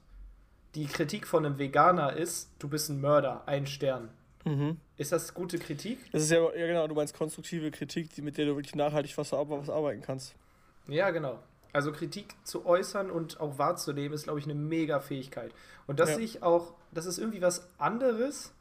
die 0.74 0.86
Kritik 0.86 1.28
von 1.28 1.46
einem 1.46 1.60
Veganer 1.60 2.14
ist, 2.14 2.50
du 2.60 2.70
bist 2.70 2.90
ein 2.90 3.02
Mörder, 3.02 3.44
ein 3.46 3.68
Stern. 3.68 4.08
Mhm. 4.46 4.78
Ist 4.96 5.12
das 5.12 5.34
gute 5.34 5.60
Kritik? 5.60 6.00
Das 6.14 6.24
ist 6.24 6.32
ja, 6.32 6.38
ja 6.56 6.66
genau, 6.66 6.88
du 6.88 6.96
meinst 6.96 7.14
konstruktive 7.14 7.72
Kritik, 7.72 8.14
die, 8.14 8.22
mit 8.22 8.38
der 8.38 8.46
du 8.46 8.56
wirklich 8.56 8.76
nachhaltig 8.76 9.18
was, 9.18 9.34
was 9.34 9.70
arbeiten 9.70 10.02
kannst. 10.02 10.34
Ja, 10.88 11.10
genau. 11.10 11.40
Also 11.74 11.92
Kritik 11.92 12.36
zu 12.46 12.66
äußern 12.66 13.12
und 13.12 13.42
auch 13.42 13.58
wahrzunehmen, 13.58 14.14
ist, 14.14 14.24
glaube 14.24 14.40
ich, 14.40 14.46
eine 14.46 14.56
mega 14.56 15.02
Fähigkeit. 15.02 15.52
Und 15.88 16.00
das 16.00 16.12
ja. 16.12 16.16
sehe 16.16 16.24
ich 16.24 16.42
auch, 16.42 16.74
das 16.94 17.06
ist 17.06 17.18
irgendwie 17.18 17.42
was 17.42 17.68
anderes, 17.80 18.54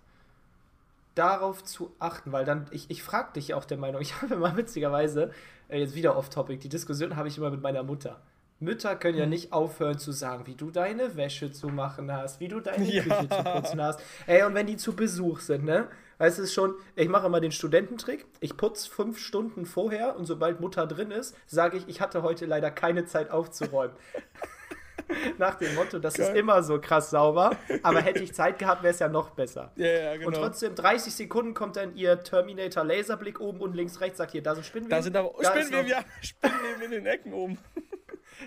darauf 1.14 1.62
zu 1.64 1.94
achten, 1.98 2.32
weil 2.32 2.44
dann, 2.44 2.66
ich, 2.70 2.90
ich 2.90 3.02
frage 3.02 3.32
dich 3.34 3.54
auch 3.54 3.64
der 3.64 3.78
Meinung, 3.78 4.00
ich 4.02 4.20
habe 4.20 4.36
mal 4.36 4.56
witzigerweise, 4.56 5.30
äh, 5.68 5.80
jetzt 5.80 5.94
wieder 5.94 6.16
off-topic, 6.16 6.58
die 6.58 6.68
Diskussion 6.68 7.16
habe 7.16 7.28
ich 7.28 7.38
immer 7.38 7.50
mit 7.50 7.62
meiner 7.62 7.82
Mutter. 7.82 8.20
Mütter 8.60 8.96
können 8.96 9.18
ja 9.18 9.24
mhm. 9.24 9.30
nicht 9.30 9.52
aufhören 9.52 9.98
zu 9.98 10.12
sagen, 10.12 10.46
wie 10.46 10.54
du 10.54 10.70
deine 10.70 11.16
Wäsche 11.16 11.50
zu 11.50 11.68
machen 11.68 12.10
hast, 12.12 12.40
wie 12.40 12.48
du 12.48 12.60
deine 12.60 12.84
ja. 12.84 13.02
Küche 13.02 13.28
zu 13.28 13.42
putzen 13.42 13.82
hast. 13.82 14.00
Ey, 14.26 14.42
und 14.44 14.54
wenn 14.54 14.66
die 14.66 14.76
zu 14.76 14.94
Besuch 14.94 15.40
sind, 15.40 15.64
ne? 15.64 15.88
Weißt 16.18 16.38
du 16.38 16.46
schon, 16.46 16.74
ich 16.94 17.08
mache 17.08 17.26
immer 17.26 17.40
den 17.40 17.50
Studententrick. 17.50 18.24
Ich 18.38 18.56
putze 18.56 18.88
fünf 18.88 19.18
Stunden 19.18 19.66
vorher 19.66 20.16
und 20.16 20.26
sobald 20.26 20.60
Mutter 20.60 20.86
drin 20.86 21.10
ist, 21.10 21.36
sage 21.46 21.76
ich, 21.76 21.88
ich 21.88 22.00
hatte 22.00 22.22
heute 22.22 22.46
leider 22.46 22.70
keine 22.70 23.04
Zeit 23.04 23.30
aufzuräumen. 23.30 23.96
Nach 25.38 25.56
dem 25.56 25.74
Motto, 25.74 25.98
das 25.98 26.14
Geil. 26.14 26.28
ist 26.30 26.36
immer 26.36 26.62
so 26.62 26.80
krass 26.80 27.10
sauber, 27.10 27.56
aber 27.82 28.00
hätte 28.00 28.22
ich 28.22 28.34
Zeit 28.34 28.58
gehabt, 28.58 28.82
wäre 28.82 28.92
es 28.92 28.98
ja 28.98 29.08
noch 29.08 29.30
besser. 29.30 29.72
Ja, 29.76 29.86
ja, 29.86 30.16
genau. 30.16 30.28
Und 30.28 30.34
trotzdem 30.34 30.74
30 30.74 31.14
Sekunden 31.14 31.54
kommt 31.54 31.76
dann 31.76 31.94
ihr 31.96 32.22
Terminator 32.22 32.84
Laserblick 32.84 33.40
oben 33.40 33.60
und 33.60 33.74
links 33.74 34.00
rechts 34.00 34.18
sagt 34.18 34.32
hier, 34.32 34.42
da 34.42 34.54
sind 34.54 34.64
Spinnweben. 34.64 34.90
Da 34.90 35.02
sind 35.02 35.16
aber 35.16 35.32
Spinnweben, 35.42 35.86
ja, 35.86 36.04
Spinnweben 36.20 36.82
in 36.82 36.90
den 36.90 37.06
Ecken 37.06 37.32
oben. 37.32 37.58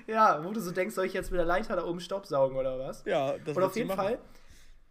Ja, 0.05 0.43
wo 0.43 0.51
du 0.51 0.59
so 0.59 0.71
denkst, 0.71 0.95
soll 0.95 1.05
ich 1.05 1.13
jetzt 1.13 1.31
mit 1.31 1.39
der 1.39 1.45
Leiter 1.45 1.75
da 1.75 1.85
oben 1.85 2.01
Staubsaugen 2.01 2.57
oder 2.57 2.77
was? 2.77 3.03
Ja, 3.05 3.37
das 3.37 3.55
Und 3.55 3.63
auf 3.63 3.75
jeden 3.75 3.89
Fall, 3.89 4.19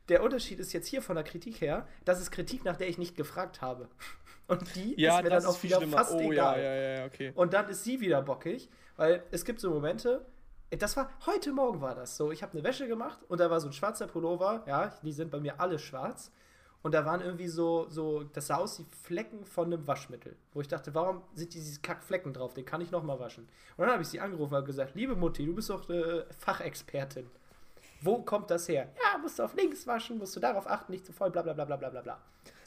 der 0.09 0.23
Unterschied 0.23 0.59
ist 0.59 0.73
jetzt 0.73 0.87
hier 0.87 1.03
von 1.03 1.17
der 1.17 1.25
Kritik 1.25 1.61
her, 1.61 1.87
das 2.05 2.21
ist 2.21 2.31
Kritik, 2.31 2.65
nach 2.65 2.77
der 2.77 2.89
ich 2.89 2.99
nicht 2.99 3.17
gefragt 3.17 3.61
habe. 3.61 3.89
Und 4.49 4.75
die 4.77 4.95
ja, 5.01 5.19
ist 5.19 5.25
mir 5.25 5.31
dann 5.31 5.45
auch 5.45 5.63
wieder 5.63 5.77
schlimmer. 5.79 5.99
fast 5.99 6.13
oh, 6.13 6.33
egal. 6.33 6.63
Ja, 6.63 6.75
ja, 6.75 6.99
ja, 6.99 7.07
okay. 7.07 7.33
Und 7.35 7.53
dann 7.53 7.69
ist 7.69 7.83
sie 7.83 8.01
wieder 8.01 8.23
bockig, 8.23 8.71
weil 8.97 9.25
es 9.33 9.45
gibt 9.45 9.61
so 9.61 9.71
Momente, 9.71 10.25
das 10.71 10.97
war, 10.97 11.11
heute 11.27 11.53
Morgen 11.53 11.81
war 11.81 11.95
das 11.95 12.17
so, 12.17 12.33
ich 12.33 12.43
habe 12.43 12.53
eine 12.53 12.65
Wäsche 12.65 12.89
gemacht 12.89 13.21
und 13.29 13.41
da 13.41 13.51
war 13.51 13.61
so 13.61 13.69
ein 13.69 13.73
schwarzer 13.73 14.07
Pullover, 14.07 14.65
ja, 14.67 14.93
die 15.03 15.13
sind 15.13 15.31
bei 15.31 15.41
mir 15.41 15.61
alle 15.61 15.79
schwarz. 15.79 16.33
Und 16.83 16.93
da 16.93 17.05
waren 17.05 17.21
irgendwie 17.21 17.49
so, 17.49 17.89
so, 17.89 18.23
das 18.23 18.47
sah 18.47 18.59
aus 18.59 18.79
wie 18.79 18.85
Flecken 19.03 19.45
von 19.45 19.73
einem 19.73 19.85
Waschmittel. 19.89 20.37
Wo 20.53 20.61
ich 20.61 20.69
dachte, 20.69 20.95
warum 20.95 21.23
sind 21.35 21.53
diese 21.53 21.81
Kackflecken 21.81 22.33
drauf? 22.33 22.55
Den 22.55 22.65
kann 22.65 22.81
ich 22.81 22.93
nochmal 22.93 23.19
waschen. 23.19 23.49
Und 23.77 23.83
dann 23.83 23.91
habe 23.91 24.03
ich 24.03 24.09
sie 24.09 24.21
angerufen 24.21 24.55
und 24.55 24.65
gesagt, 24.65 24.95
liebe 24.95 25.17
Mutti, 25.17 25.45
du 25.45 25.53
bist 25.53 25.69
doch 25.69 25.91
äh, 25.91 26.25
Fachexpertin. 26.39 27.29
Wo 28.03 28.23
kommt 28.23 28.53
das 28.53 28.69
her? 28.69 28.93
Ja, 29.03 29.19
musst 29.19 29.39
du 29.39 29.43
auf 29.43 29.55
links 29.55 29.85
waschen, 29.87 30.19
musst 30.19 30.37
du 30.37 30.41
darauf 30.41 30.69
achten, 30.69 30.93
nicht 30.93 31.05
zu 31.05 31.13
voll, 31.13 31.31
bla 31.31 31.43
bla 31.43 31.55
bla 31.55 31.65
bla 31.65 31.77
bla 31.77 32.01
bla. 32.01 32.19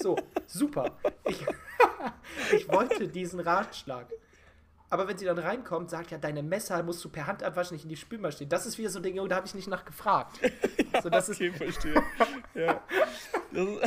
So, 0.01 0.17
super. 0.47 0.97
Ich, 1.25 1.45
ich 2.51 2.67
wollte 2.67 3.07
diesen 3.07 3.39
Ratschlag. 3.39 4.07
Aber 4.91 5.07
wenn 5.07 5.17
sie 5.17 5.25
dann 5.25 5.37
reinkommt, 5.37 5.89
sagt 5.89 6.09
ja, 6.11 6.17
deine 6.17 6.41
Messer 6.41 6.81
musst 6.81 7.03
du 7.05 7.09
per 7.09 7.27
Hand 7.27 7.43
abwaschen, 7.43 7.75
nicht 7.75 7.83
in 7.83 7.89
die 7.89 7.95
Spülmaschine. 7.95 8.49
Das 8.49 8.65
ist 8.65 8.77
wieder 8.77 8.89
so 8.89 8.99
ein 8.99 9.03
Ding, 9.03 9.15
da 9.29 9.35
habe 9.35 9.45
ich 9.45 9.53
nicht 9.53 9.67
nachgefragt. 9.67 10.39
ja, 10.93 11.01
so, 11.01 11.09
das 11.09 11.29
okay, 11.29 11.47
ist 11.47 11.57
verstehe. 11.57 12.03
ja. 12.55 12.81
Das 13.53 13.67
ist, 13.67 13.81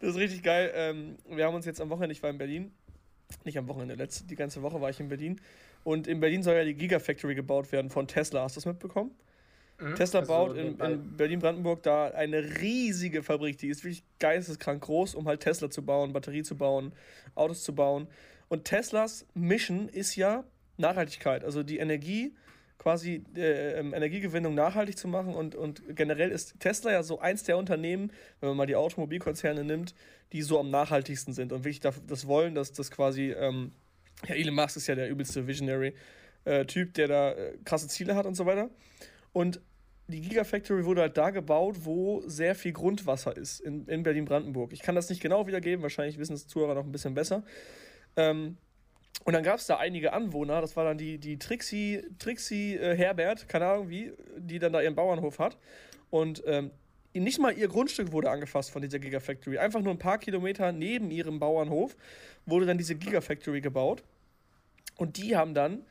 das 0.00 0.10
ist 0.10 0.16
richtig 0.16 0.42
geil. 0.42 0.70
Ähm, 0.74 1.16
wir 1.28 1.44
haben 1.44 1.54
uns 1.54 1.66
jetzt 1.66 1.80
am 1.80 1.90
Wochenende, 1.90 2.12
ich 2.12 2.22
war 2.22 2.30
in 2.30 2.38
Berlin, 2.38 2.72
nicht 3.44 3.58
am 3.58 3.68
Wochenende, 3.68 3.94
letzte, 3.94 4.26
die 4.26 4.36
ganze 4.36 4.62
Woche 4.62 4.80
war 4.80 4.88
ich 4.88 5.00
in 5.00 5.08
Berlin. 5.08 5.40
Und 5.84 6.06
in 6.06 6.20
Berlin 6.20 6.42
soll 6.42 6.54
ja 6.54 6.64
die 6.64 6.74
Gigafactory 6.74 7.34
gebaut 7.34 7.70
werden 7.70 7.90
von 7.90 8.08
Tesla. 8.08 8.42
Hast 8.42 8.56
du 8.56 8.60
das 8.60 8.66
mitbekommen? 8.66 9.10
Mhm. 9.78 9.94
Tesla 9.94 10.20
also 10.20 10.32
baut 10.32 10.56
in, 10.56 10.78
in 10.78 11.16
Berlin-Brandenburg 11.16 11.82
da 11.82 12.08
eine 12.08 12.42
riesige 12.60 13.22
Fabrik, 13.22 13.58
die 13.58 13.68
ist 13.68 13.84
wirklich 13.84 14.02
geisteskrank 14.18 14.82
groß, 14.82 15.14
um 15.14 15.28
halt 15.28 15.40
Tesla 15.40 15.70
zu 15.70 15.84
bauen, 15.84 16.12
Batterie 16.12 16.42
zu 16.42 16.56
bauen, 16.56 16.92
Autos 17.34 17.62
zu 17.62 17.74
bauen. 17.74 18.08
Und 18.48 18.64
Teslas 18.64 19.26
Mission 19.34 19.88
ist 19.88 20.16
ja, 20.16 20.44
Nachhaltigkeit, 20.76 21.44
also 21.44 21.62
die 21.62 21.78
Energie, 21.78 22.34
quasi 22.78 23.24
äh, 23.34 23.78
ähm, 23.78 23.92
Energiegewinnung 23.92 24.54
nachhaltig 24.54 24.96
zu 24.96 25.08
machen 25.08 25.34
und, 25.34 25.54
und 25.56 25.82
generell 25.96 26.30
ist 26.30 26.60
Tesla 26.60 26.92
ja 26.92 27.02
so 27.02 27.18
eins 27.18 27.42
der 27.42 27.58
Unternehmen, 27.58 28.12
wenn 28.40 28.50
man 28.50 28.56
mal 28.56 28.66
die 28.66 28.76
Automobilkonzerne 28.76 29.64
nimmt, 29.64 29.94
die 30.32 30.42
so 30.42 30.60
am 30.60 30.70
nachhaltigsten 30.70 31.34
sind 31.34 31.52
und 31.52 31.64
wirklich 31.64 31.80
das 31.80 32.26
wollen, 32.26 32.54
dass 32.54 32.72
das 32.72 32.90
quasi, 32.90 33.32
ähm, 33.32 33.72
ja, 34.28 34.36
Elon 34.36 34.54
Musk 34.54 34.76
ist 34.76 34.86
ja 34.86 34.94
der 34.94 35.10
übelste 35.10 35.46
Visionary 35.46 35.94
äh, 36.44 36.64
der 36.64 37.08
da 37.08 37.32
äh, 37.32 37.58
krasse 37.64 37.88
Ziele 37.88 38.14
hat 38.14 38.26
und 38.26 38.34
so 38.34 38.46
weiter. 38.46 38.70
Und 39.32 39.60
die 40.06 40.22
Gigafactory 40.22 40.86
wurde 40.86 41.02
halt 41.02 41.18
da 41.18 41.30
gebaut, 41.30 41.76
wo 41.80 42.22
sehr 42.26 42.54
viel 42.54 42.72
Grundwasser 42.72 43.36
ist, 43.36 43.60
in, 43.60 43.86
in 43.86 44.02
Berlin-Brandenburg. 44.02 44.72
Ich 44.72 44.80
kann 44.80 44.94
das 44.94 45.10
nicht 45.10 45.20
genau 45.20 45.46
wiedergeben, 45.46 45.82
wahrscheinlich 45.82 46.18
wissen 46.18 46.32
es 46.32 46.46
Zuhörer 46.46 46.74
noch 46.74 46.84
ein 46.84 46.92
bisschen 46.92 47.14
besser. 47.14 47.44
Ähm, 48.18 48.56
und 49.24 49.32
dann 49.32 49.42
gab 49.42 49.58
es 49.58 49.66
da 49.66 49.76
einige 49.76 50.12
Anwohner, 50.12 50.60
das 50.60 50.76
war 50.76 50.84
dann 50.84 50.98
die, 50.98 51.18
die 51.18 51.38
Trixie, 51.38 52.02
Trixie 52.18 52.76
äh, 52.76 52.96
Herbert, 52.96 53.48
keine 53.48 53.66
Ahnung 53.66 53.88
wie, 53.88 54.12
die 54.36 54.58
dann 54.58 54.72
da 54.72 54.80
ihren 54.80 54.94
Bauernhof 54.94 55.38
hat. 55.38 55.56
Und 56.10 56.42
ähm, 56.46 56.70
nicht 57.14 57.38
mal 57.38 57.56
ihr 57.56 57.68
Grundstück 57.68 58.12
wurde 58.12 58.30
angefasst 58.30 58.70
von 58.70 58.82
dieser 58.82 58.98
Gigafactory. 58.98 59.58
Einfach 59.58 59.80
nur 59.80 59.92
ein 59.92 59.98
paar 59.98 60.18
Kilometer 60.18 60.72
neben 60.72 61.10
ihrem 61.10 61.38
Bauernhof 61.38 61.96
wurde 62.46 62.66
dann 62.66 62.78
diese 62.78 62.94
Gigafactory 62.94 63.60
gebaut. 63.60 64.02
Und 64.96 65.16
die 65.16 65.36
haben 65.36 65.54
dann 65.54 65.84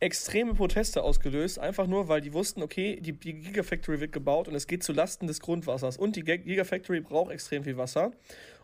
extreme 0.00 0.54
Proteste 0.54 1.02
ausgelöst, 1.02 1.58
einfach 1.58 1.86
nur, 1.86 2.08
weil 2.08 2.20
die 2.20 2.32
wussten, 2.32 2.62
okay, 2.62 2.98
die, 3.00 3.12
die 3.12 3.34
Gigafactory 3.34 4.00
wird 4.00 4.12
gebaut 4.12 4.48
und 4.48 4.54
es 4.54 4.66
geht 4.66 4.82
zu 4.82 4.92
Lasten 4.92 5.26
des 5.26 5.40
Grundwassers. 5.40 5.96
Und 5.96 6.16
die 6.16 6.24
Gigafactory 6.24 7.00
braucht 7.00 7.30
extrem 7.30 7.62
viel 7.62 7.76
Wasser, 7.76 8.12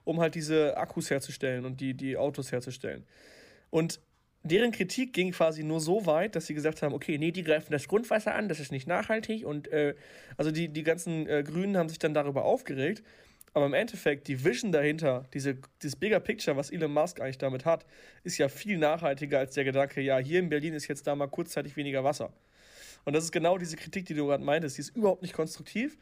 um 0.09 0.21
halt 0.21 0.35
diese 0.35 0.75
Akkus 0.79 1.11
herzustellen 1.11 1.67
und 1.67 1.83
die, 1.83 1.93
die 1.93 2.17
Autos 2.17 2.51
herzustellen. 2.51 3.05
Und 3.69 4.01
deren 4.43 4.73
Kritik 4.73 5.13
ging 5.13 5.33
quasi 5.33 5.63
nur 5.63 5.81
so 5.81 6.07
weit, 6.07 6.35
dass 6.35 6.47
sie 6.47 6.55
gesagt 6.55 6.81
haben, 6.81 6.95
okay, 6.95 7.19
nee, 7.19 7.31
die 7.31 7.45
greifen 7.45 7.73
das 7.73 7.89
Grundwasser 7.89 8.35
an, 8.35 8.49
das 8.49 8.59
ist 8.59 8.73
nicht 8.73 8.87
nachhaltig. 8.87 9.45
Und 9.45 9.69
äh, 9.69 9.95
also 10.39 10.51
die, 10.51 10.69
die 10.69 10.83
ganzen 10.83 11.29
äh, 11.29 11.43
Grünen 11.43 11.77
haben 11.77 11.91
sich 11.91 11.99
dann 11.99 12.15
darüber 12.15 12.47
aufgeregt. 12.47 13.03
Aber 13.53 13.67
im 13.67 13.75
Endeffekt, 13.75 14.29
die 14.29 14.43
Vision 14.43 14.73
dahinter, 14.73 15.27
diese, 15.35 15.59
dieses 15.83 15.97
Bigger 15.97 16.21
Picture, 16.21 16.57
was 16.57 16.71
Elon 16.71 16.93
Musk 16.93 17.21
eigentlich 17.21 17.37
damit 17.37 17.67
hat, 17.67 17.85
ist 18.25 18.39
ja 18.39 18.49
viel 18.49 18.79
nachhaltiger 18.79 19.41
als 19.41 19.55
der 19.55 19.65
Gedanke, 19.65 20.01
ja, 20.01 20.17
hier 20.17 20.39
in 20.39 20.49
Berlin 20.49 20.73
ist 20.73 20.89
jetzt 20.89 21.07
da 21.07 21.15
mal 21.17 21.29
kurzzeitig 21.29 21.77
weniger 21.77 22.03
Wasser. 22.03 22.33
Und 23.05 23.13
das 23.13 23.25
ist 23.25 23.33
genau 23.33 23.59
diese 23.59 23.77
Kritik, 23.77 24.07
die 24.07 24.15
du 24.15 24.27
gerade 24.27 24.43
meintest. 24.43 24.79
Die 24.79 24.81
ist 24.81 24.97
überhaupt 24.97 25.21
nicht 25.21 25.35
konstruktiv 25.35 25.99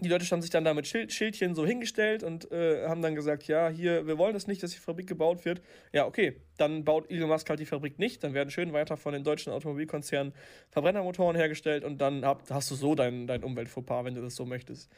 die 0.00 0.08
Leute 0.08 0.24
haben 0.26 0.42
sich 0.42 0.50
dann 0.50 0.64
da 0.64 0.74
mit 0.74 0.86
Schild, 0.86 1.12
Schildchen 1.12 1.54
so 1.54 1.66
hingestellt 1.66 2.22
und 2.22 2.50
äh, 2.52 2.86
haben 2.86 3.02
dann 3.02 3.14
gesagt, 3.14 3.44
ja, 3.44 3.68
hier, 3.68 4.06
wir 4.06 4.18
wollen 4.18 4.34
das 4.34 4.46
nicht, 4.46 4.62
dass 4.62 4.70
die 4.70 4.78
Fabrik 4.78 5.06
gebaut 5.06 5.44
wird. 5.44 5.62
Ja, 5.92 6.06
okay, 6.06 6.40
dann 6.56 6.84
baut 6.84 7.10
Elon 7.10 7.28
Musk 7.28 7.48
halt 7.48 7.60
die 7.60 7.66
Fabrik 7.66 7.98
nicht, 7.98 8.22
dann 8.24 8.34
werden 8.34 8.50
schön 8.50 8.72
weiter 8.72 8.96
von 8.96 9.12
den 9.12 9.24
deutschen 9.24 9.52
Automobilkonzernen 9.52 10.32
Verbrennermotoren 10.70 11.36
hergestellt 11.36 11.84
und 11.84 11.98
dann 11.98 12.24
hab, 12.24 12.48
hast 12.50 12.70
du 12.70 12.74
so 12.74 12.94
dein, 12.94 13.26
dein 13.26 13.44
Umweltfauxpas, 13.44 14.04
wenn 14.04 14.14
du 14.14 14.22
das 14.22 14.36
so 14.36 14.44
möchtest. 14.44 14.90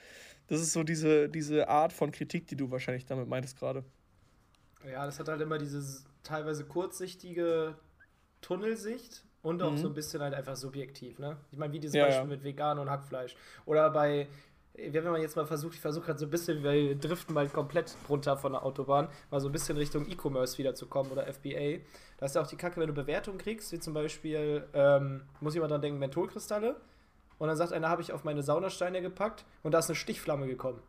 Das 0.48 0.60
ist 0.60 0.72
so 0.72 0.82
diese, 0.82 1.28
diese 1.28 1.68
Art 1.68 1.92
von 1.92 2.10
Kritik, 2.10 2.46
die 2.46 2.56
du 2.56 2.70
wahrscheinlich 2.70 3.06
damit 3.06 3.28
meintest 3.28 3.58
gerade. 3.58 3.84
Ja, 4.90 5.06
das 5.06 5.18
hat 5.18 5.28
halt 5.28 5.40
immer 5.40 5.58
diese 5.58 5.82
teilweise 6.22 6.64
kurzsichtige 6.64 7.76
Tunnelsicht 8.40 9.24
und 9.42 9.62
auch 9.62 9.72
mhm. 9.72 9.78
so 9.78 9.88
ein 9.88 9.94
bisschen 9.94 10.22
halt 10.22 10.34
einfach 10.34 10.56
subjektiv, 10.56 11.18
ne? 11.18 11.36
Ich 11.50 11.58
meine, 11.58 11.72
wie 11.72 11.80
dieses 11.80 11.96
ja, 11.96 12.04
Beispiel 12.04 12.28
ja. 12.30 12.36
mit 12.36 12.44
Vegan 12.44 12.78
und 12.78 12.90
Hackfleisch. 12.90 13.36
Oder 13.64 13.90
bei 13.90 14.28
wenn 14.74 15.04
man 15.04 15.20
jetzt 15.20 15.36
mal 15.36 15.46
versucht, 15.46 15.74
ich 15.74 15.80
versuche 15.80 16.06
gerade 16.06 16.18
so 16.18 16.26
ein 16.26 16.30
bisschen, 16.30 16.62
wir 16.62 16.94
driften 16.94 17.34
mal 17.34 17.48
komplett 17.48 17.94
runter 18.08 18.36
von 18.36 18.52
der 18.52 18.64
Autobahn, 18.64 19.08
mal 19.30 19.40
so 19.40 19.48
ein 19.48 19.52
bisschen 19.52 19.76
Richtung 19.76 20.08
E-Commerce 20.08 20.56
wiederzukommen 20.58 21.12
oder 21.12 21.30
FBA. 21.32 21.80
Da 22.18 22.26
ist 22.26 22.34
ja 22.34 22.42
auch 22.42 22.46
die 22.46 22.56
Kacke, 22.56 22.80
wenn 22.80 22.86
du 22.86 22.94
Bewertungen 22.94 23.38
kriegst, 23.38 23.70
wie 23.72 23.78
zum 23.78 23.92
Beispiel, 23.92 24.66
ähm, 24.72 25.22
muss 25.40 25.54
jemand 25.54 25.72
dran 25.72 25.82
denken, 25.82 25.98
Mentholkristalle. 25.98 26.76
Und 27.38 27.48
dann 27.48 27.56
sagt 27.56 27.72
einer, 27.72 27.88
habe 27.88 28.02
ich 28.02 28.12
auf 28.12 28.24
meine 28.24 28.42
Saunasteine 28.42 29.02
gepackt 29.02 29.44
und 29.62 29.72
da 29.72 29.80
ist 29.80 29.88
eine 29.88 29.96
Stichflamme 29.96 30.46
gekommen. 30.46 30.80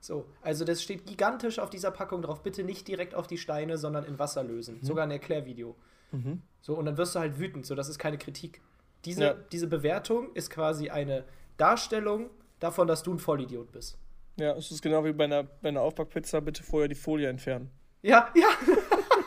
So, 0.00 0.26
also 0.42 0.66
das 0.66 0.82
steht 0.82 1.06
gigantisch 1.06 1.58
auf 1.58 1.70
dieser 1.70 1.90
Packung 1.90 2.20
drauf, 2.20 2.42
bitte 2.42 2.62
nicht 2.62 2.86
direkt 2.86 3.14
auf 3.14 3.26
die 3.26 3.38
Steine, 3.38 3.78
sondern 3.78 4.04
in 4.04 4.18
Wasser 4.18 4.44
lösen. 4.44 4.76
Mhm. 4.76 4.84
Sogar 4.84 5.04
ein 5.04 5.10
Erklärvideo. 5.10 5.74
Mhm. 6.12 6.42
So, 6.60 6.74
und 6.74 6.84
dann 6.84 6.98
wirst 6.98 7.14
du 7.14 7.20
halt 7.20 7.38
wütend, 7.38 7.64
so 7.64 7.74
das 7.74 7.88
ist 7.88 7.98
keine 7.98 8.18
Kritik. 8.18 8.60
Diese, 9.06 9.24
ja. 9.24 9.34
diese 9.50 9.66
Bewertung 9.66 10.32
ist 10.34 10.50
quasi 10.50 10.90
eine 10.90 11.24
Darstellung 11.56 12.28
davon, 12.64 12.88
dass 12.88 13.02
du 13.02 13.12
ein 13.14 13.18
Vollidiot 13.18 13.70
bist. 13.72 13.98
Ja, 14.36 14.56
es 14.56 14.70
ist 14.70 14.82
genau 14.82 15.04
wie 15.04 15.12
bei 15.12 15.24
einer, 15.24 15.44
bei 15.44 15.68
einer 15.68 15.82
Aufbackpizza, 15.82 16.40
bitte 16.40 16.62
vorher 16.62 16.88
die 16.88 16.96
Folie 16.96 17.28
entfernen. 17.28 17.70
Ja, 18.02 18.32
ja. 18.34 18.48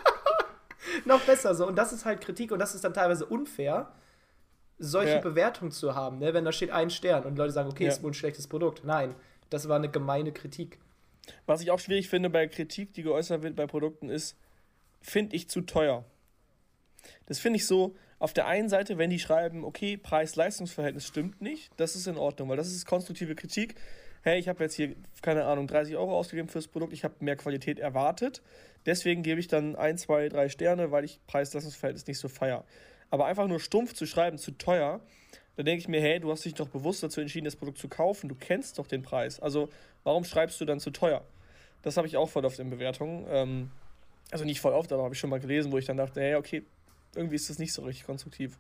Noch 1.06 1.22
besser 1.22 1.56
so. 1.56 1.66
Und 1.66 1.78
das 1.78 1.94
ist 1.94 2.06
halt 2.06 2.22
Kritik 2.22 2.52
und 2.52 2.60
das 2.60 2.76
ist 2.76 2.84
dann 2.84 2.94
teilweise 2.94 3.26
unfair, 3.26 3.94
solche 4.78 5.14
ja. 5.14 5.20
Bewertungen 5.20 5.72
zu 5.72 5.96
haben, 5.96 6.20
ne? 6.20 6.34
wenn 6.34 6.46
da 6.46 6.52
steht 6.52 6.72
ein 6.72 6.90
Stern 6.90 7.24
und 7.24 7.38
Leute 7.38 7.52
sagen, 7.52 7.70
okay, 7.70 7.86
ja. 7.86 7.90
ist 7.90 8.04
wohl 8.04 8.12
ein 8.12 8.14
schlechtes 8.14 8.48
Produkt. 8.48 8.84
Nein, 8.84 9.16
das 9.50 9.68
war 9.70 9.78
eine 9.78 9.90
gemeine 9.90 10.32
Kritik. 10.32 10.80
Was 11.46 11.62
ich 11.62 11.72
auch 11.72 11.80
schwierig 11.80 12.10
finde 12.10 12.30
bei 12.30 12.48
Kritik, 12.48 12.94
die 12.94 13.04
geäußert 13.04 13.42
wird 13.42 13.56
bei 13.56 13.66
Produkten, 13.66 14.10
ist, 14.10 14.38
finde 15.02 15.36
ich 15.36 15.50
zu 15.50 15.62
teuer. 15.62 16.06
Das 17.26 17.40
finde 17.40 17.58
ich 17.58 17.66
so, 17.66 17.96
auf 18.20 18.34
der 18.34 18.48
einen 18.48 18.70
Seite, 18.70 18.98
wenn 18.98 19.10
die 19.10 19.20
schreiben, 19.20 19.64
okay, 19.64 19.98
Preis-Leistungs-Verhältnis 19.98 21.06
stimmt 21.06 21.42
nicht, 21.42 21.72
das 21.78 21.96
ist 21.96 22.08
in 22.08 22.18
Ordnung, 22.18 22.50
weil 22.50 22.58
das 22.58 22.68
ist 22.68 22.86
konstruktive 22.86 23.36
Kritik. 23.36 23.76
Hey, 24.24 24.40
ich 24.40 24.48
habe 24.48 24.64
jetzt 24.64 24.74
hier, 24.74 24.96
keine 25.22 25.46
Ahnung, 25.46 25.68
30 25.68 25.96
Euro 25.96 26.18
ausgegeben 26.18 26.50
fürs 26.50 26.68
Produkt, 26.68 26.94
ich 26.94 27.04
habe 27.04 27.14
mehr 27.20 27.36
Qualität 27.36 27.80
erwartet. 27.80 28.42
Deswegen 28.86 29.22
gebe 29.22 29.40
ich 29.40 29.48
dann 29.48 29.76
ein, 29.76 29.98
zwei, 29.98 30.30
drei 30.30 30.50
Sterne, 30.50 30.92
weil 30.92 31.04
ich 31.04 31.20
Preis-Leistungs-Verhältnis 31.28 32.08
nicht 32.08 32.20
so 32.20 32.28
feier. 32.28 32.64
Aber 33.10 33.26
einfach 33.26 33.48
nur 33.48 33.60
stumpf 33.60 33.94
zu 33.94 34.06
schreiben, 34.06 34.38
zu 34.38 34.52
teuer, 34.52 35.00
da 35.56 35.64
denke 35.64 35.80
ich 35.80 35.88
mir, 35.88 36.02
hey, 36.02 36.20
du 36.20 36.32
hast 36.32 36.46
dich 36.46 36.54
doch 36.54 36.70
bewusst 36.70 37.04
dazu 37.04 37.22
entschieden, 37.22 37.46
das 37.46 37.56
Produkt 37.56 37.78
zu 37.78 37.88
kaufen, 37.88 38.30
du 38.30 38.36
kennst 38.36 38.80
doch 38.80 38.88
den 38.88 39.02
Preis. 39.02 39.40
Also 39.40 39.70
warum 40.04 40.24
schreibst 40.24 40.60
du 40.62 40.66
dann 40.66 40.80
zu 40.80 40.92
teuer? 40.92 41.24
Das 41.82 41.98
habe 41.98 42.08
ich 42.08 42.18
auch 42.18 42.30
voll 42.30 42.46
oft 42.46 42.60
in 42.60 42.70
Bewertungen. 42.70 43.26
Ähm, 43.30 43.72
also 44.32 44.46
nicht 44.46 44.60
voll 44.60 44.74
oft, 44.74 44.92
aber 44.92 45.04
habe 45.04 45.14
ich 45.14 45.20
schon 45.20 45.30
mal 45.30 45.40
gelesen, 45.40 45.72
wo 45.72 45.78
ich 45.78 45.86
dann 45.86 45.98
dachte, 45.98 46.22
hey, 46.22 46.36
okay, 46.36 46.64
irgendwie 47.16 47.36
ist 47.36 47.50
das 47.50 47.60
nicht 47.60 47.74
so 47.74 47.84
richtig 47.84 48.06
konstruktiv. 48.06 48.58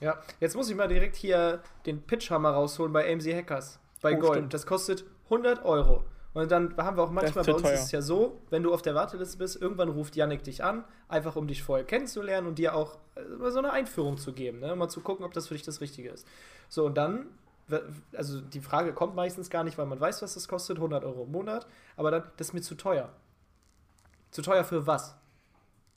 Ja, 0.00 0.18
jetzt 0.40 0.56
muss 0.56 0.68
ich 0.68 0.76
mal 0.76 0.88
direkt 0.88 1.16
hier 1.16 1.62
den 1.86 2.02
Pitchhammer 2.02 2.50
rausholen 2.50 2.92
bei 2.92 3.10
AMC 3.10 3.34
Hackers. 3.34 3.78
Bei 4.00 4.16
oh, 4.16 4.20
Gold. 4.20 4.34
Stimmt. 4.34 4.54
Das 4.54 4.66
kostet 4.66 5.04
100 5.24 5.64
Euro. 5.64 6.04
Und 6.34 6.50
dann 6.50 6.76
haben 6.76 6.96
wir 6.96 7.04
auch 7.04 7.12
manchmal 7.12 7.44
bei 7.44 7.52
uns 7.52 7.62
teuer. 7.62 7.72
ist 7.74 7.84
es 7.84 7.92
ja 7.92 8.02
so, 8.02 8.40
wenn 8.50 8.64
du 8.64 8.74
auf 8.74 8.82
der 8.82 8.96
Warteliste 8.96 9.38
bist, 9.38 9.60
irgendwann 9.60 9.88
ruft 9.88 10.16
Yannick 10.16 10.42
dich 10.42 10.64
an, 10.64 10.84
einfach 11.08 11.36
um 11.36 11.46
dich 11.46 11.62
vorher 11.62 11.86
kennenzulernen 11.86 12.48
und 12.48 12.58
dir 12.58 12.74
auch 12.74 12.98
äh, 13.14 13.50
so 13.50 13.60
eine 13.60 13.72
Einführung 13.72 14.18
zu 14.18 14.32
geben, 14.32 14.58
ne? 14.58 14.74
mal 14.74 14.88
zu 14.88 15.00
gucken, 15.00 15.24
ob 15.24 15.32
das 15.32 15.46
für 15.46 15.54
dich 15.54 15.62
das 15.62 15.80
Richtige 15.80 16.10
ist. 16.10 16.26
So, 16.68 16.86
und 16.86 16.96
dann, 16.98 17.26
also 18.16 18.40
die 18.40 18.60
Frage 18.60 18.92
kommt 18.92 19.14
meistens 19.14 19.48
gar 19.48 19.62
nicht, 19.62 19.78
weil 19.78 19.86
man 19.86 20.00
weiß, 20.00 20.22
was 20.22 20.34
das 20.34 20.48
kostet, 20.48 20.78
100 20.78 21.04
Euro 21.04 21.22
im 21.22 21.30
Monat, 21.30 21.68
aber 21.96 22.10
dann, 22.10 22.24
das 22.36 22.48
ist 22.48 22.52
mir 22.52 22.62
zu 22.62 22.74
teuer. 22.74 23.10
Zu 24.32 24.42
teuer 24.42 24.64
für 24.64 24.88
was? 24.88 25.16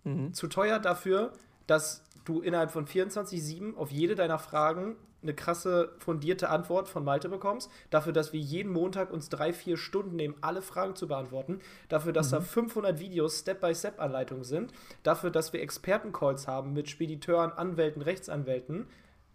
Mhm. 0.04 0.36
Zu 0.36 0.48
teuer 0.48 0.78
dafür, 0.78 1.34
dass 1.68 2.04
du 2.26 2.42
innerhalb 2.42 2.72
von 2.72 2.88
24-7 2.88 3.76
auf 3.76 3.92
jede 3.92 4.16
deiner 4.16 4.40
Fragen 4.40 4.96
eine 5.24 5.34
krasse, 5.34 5.94
fundierte 5.98 6.50
Antwort 6.50 6.88
von 6.88 7.04
Malte 7.04 7.30
bekommst. 7.30 7.72
Dafür, 7.90 8.14
dass 8.14 8.34
wir 8.34 8.40
jeden 8.40 8.72
Montag 8.72 9.12
uns 9.12 9.30
drei, 9.30 9.52
vier 9.52 9.78
Stunden 9.78 10.16
nehmen, 10.16 10.36
alle 10.42 10.62
Fragen 10.62 10.96
zu 10.96 11.08
beantworten. 11.08 11.60
Dafür, 11.90 12.14
dass 12.14 12.28
mhm. 12.28 12.36
da 12.36 12.42
500 12.42 13.00
Videos 13.00 13.40
Step-by-Step-Anleitungen 13.40 14.44
sind. 14.44 14.72
Dafür, 15.04 15.32
dass 15.32 15.54
wir 15.54 15.62
Expertencalls 15.62 16.48
haben 16.48 16.74
mit 16.74 16.90
Spediteuren, 16.90 17.52
Anwälten, 17.52 18.02
Rechtsanwälten. 18.02 18.88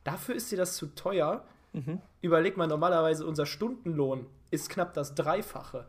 Dafür 0.05 0.35
ist 0.35 0.51
dir 0.53 0.59
das 0.59 0.77
zu 0.77 0.87
teuer. 0.95 1.45
Mhm. 1.73 2.01
Überleg 2.21 2.57
mal, 2.57 2.69
normalerweise 2.69 3.27
unser 3.27 3.47
Stundenlohn 3.47 4.27
ist 4.51 4.71
knapp 4.71 4.95
das 4.95 5.15
Dreifache. 5.15 5.87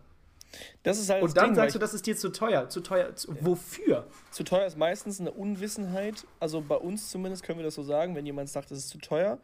Das 0.84 1.00
ist 1.00 1.10
halt 1.10 1.24
Und 1.24 1.36
dann 1.36 1.46
Ding, 1.46 1.56
sagst 1.56 1.76
du, 1.76 1.80
das 1.80 1.94
ist 1.94 2.06
dir 2.06 2.16
zu 2.16 2.30
teuer. 2.30 2.70
Zu 2.70 2.82
teuer. 2.82 3.16
Zu, 3.16 3.36
wofür? 3.42 4.08
Zu 4.32 4.44
teuer 4.44 4.66
ist 4.66 4.78
meistens 4.78 5.20
eine 5.20 5.32
Unwissenheit. 5.32 6.26
Also 6.40 6.62
bei 6.62 6.76
uns 6.76 7.10
zumindest 7.10 7.44
können 7.44 7.60
wir 7.60 7.66
das 7.66 7.76
so 7.76 7.84
sagen, 7.84 8.16
wenn 8.16 8.26
jemand 8.26 8.50
sagt, 8.50 8.72
das 8.72 8.78
ist 8.78 8.90
zu 8.90 9.00
teuer, 9.00 9.40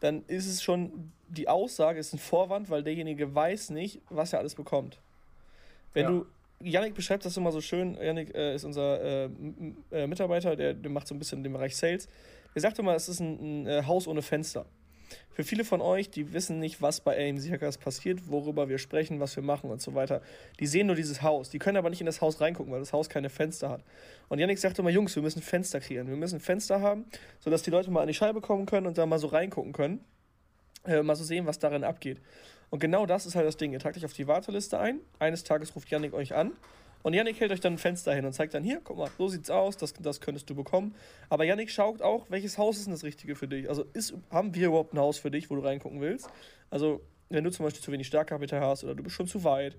dann 0.00 0.24
ist 0.26 0.46
es 0.46 0.62
schon, 0.62 1.12
die 1.28 1.48
Aussage 1.48 1.98
ist 1.98 2.12
ein 2.12 2.18
Vorwand, 2.18 2.70
weil 2.70 2.82
derjenige 2.82 3.34
weiß 3.34 3.70
nicht, 3.70 4.00
was 4.08 4.32
er 4.32 4.38
alles 4.38 4.54
bekommt. 4.54 4.98
Wenn 5.92 6.04
ja. 6.04 6.10
du, 6.10 6.26
Yannick 6.62 6.94
beschreibt 6.94 7.24
das 7.24 7.36
immer 7.36 7.52
so 7.52 7.60
schön, 7.60 7.94
Yannick 7.94 8.34
äh, 8.34 8.54
ist 8.54 8.64
unser 8.64 9.00
äh, 9.00 9.30
äh, 9.90 10.06
Mitarbeiter, 10.06 10.56
der, 10.56 10.74
der 10.74 10.90
macht 10.90 11.06
so 11.06 11.14
ein 11.14 11.18
bisschen 11.18 11.42
den 11.42 11.52
Bereich 11.52 11.76
Sales. 11.76 12.08
Er 12.54 12.60
sagt 12.60 12.78
immer, 12.78 12.94
es 12.94 13.08
ist 13.08 13.20
ein, 13.20 13.62
ein 13.62 13.66
äh, 13.66 13.82
Haus 13.86 14.08
ohne 14.08 14.22
Fenster. 14.22 14.66
Für 15.30 15.44
viele 15.44 15.64
von 15.64 15.80
euch, 15.80 16.10
die 16.10 16.32
wissen 16.32 16.58
nicht, 16.58 16.82
was 16.82 17.00
bei 17.00 17.16
AMC 17.16 17.50
Hackers 17.50 17.78
passiert, 17.78 18.28
worüber 18.28 18.68
wir 18.68 18.78
sprechen, 18.78 19.20
was 19.20 19.36
wir 19.36 19.42
machen 19.42 19.70
und 19.70 19.80
so 19.80 19.94
weiter. 19.94 20.20
Die 20.58 20.66
sehen 20.66 20.86
nur 20.86 20.96
dieses 20.96 21.22
Haus. 21.22 21.50
Die 21.50 21.58
können 21.58 21.76
aber 21.76 21.90
nicht 21.90 22.00
in 22.00 22.06
das 22.06 22.20
Haus 22.20 22.40
reingucken, 22.40 22.72
weil 22.72 22.80
das 22.80 22.92
Haus 22.92 23.08
keine 23.08 23.30
Fenster 23.30 23.70
hat. 23.70 23.82
Und 24.28 24.38
Yannick 24.38 24.58
sagt 24.58 24.78
immer, 24.78 24.90
Jungs, 24.90 25.14
wir 25.14 25.22
müssen 25.22 25.40
Fenster 25.40 25.80
kreieren. 25.80 26.08
Wir 26.08 26.16
müssen 26.16 26.40
Fenster 26.40 26.80
haben, 26.80 27.06
sodass 27.38 27.62
die 27.62 27.70
Leute 27.70 27.90
mal 27.90 28.02
an 28.02 28.08
die 28.08 28.14
Scheibe 28.14 28.40
kommen 28.40 28.66
können 28.66 28.86
und 28.86 28.98
da 28.98 29.06
mal 29.06 29.18
so 29.18 29.28
reingucken 29.28 29.72
können. 29.72 30.04
Äh, 30.84 31.02
mal 31.02 31.16
so 31.16 31.24
sehen, 31.24 31.46
was 31.46 31.58
darin 31.58 31.84
abgeht. 31.84 32.20
Und 32.70 32.78
genau 32.78 33.06
das 33.06 33.26
ist 33.26 33.34
halt 33.34 33.46
das 33.46 33.56
Ding. 33.56 33.72
Ihr 33.72 33.78
tragt 33.78 33.96
euch 33.96 34.04
auf 34.04 34.12
die 34.12 34.26
Warteliste 34.26 34.78
ein. 34.78 35.00
Eines 35.18 35.44
Tages 35.44 35.74
ruft 35.74 35.90
Yannick 35.90 36.14
euch 36.14 36.34
an 36.34 36.52
Und 37.02 37.14
Yannick 37.14 37.40
hält 37.40 37.50
euch 37.50 37.60
dann 37.60 37.74
ein 37.74 37.78
Fenster 37.78 38.14
hin 38.14 38.24
und 38.26 38.32
zeigt 38.32 38.52
dann, 38.52 38.62
hier, 38.62 38.80
guck 38.82 38.98
mal, 38.98 39.10
so 39.16 39.28
sieht's 39.28 39.50
aus, 39.50 39.76
das, 39.76 39.94
das 39.94 40.20
könntest 40.20 40.50
du 40.50 40.54
bekommen. 40.54 40.94
Aber 41.28 41.44
Yannick 41.44 41.70
schaut 41.70 42.02
auch, 42.02 42.26
welches 42.28 42.58
Haus 42.58 42.76
ist 42.76 42.86
denn 42.86 42.92
das 42.92 43.04
Richtige 43.04 43.36
für 43.36 43.48
dich? 43.48 43.68
Also 43.68 43.84
ist, 43.94 44.14
haben 44.30 44.54
wir 44.54 44.68
überhaupt 44.68 44.92
ein 44.92 44.98
Haus 44.98 45.18
für 45.18 45.30
dich, 45.30 45.50
wo 45.50 45.56
du 45.56 45.62
reingucken 45.62 46.00
willst? 46.00 46.28
Also, 46.68 47.00
wenn 47.30 47.44
du 47.44 47.50
zum 47.50 47.64
Beispiel 47.64 47.82
zu 47.82 47.92
wenig 47.92 48.06
Startkapital 48.06 48.60
hast 48.60 48.84
oder 48.84 48.94
du 48.94 49.02
bist 49.02 49.16
schon 49.16 49.26
zu 49.26 49.44
weit, 49.44 49.76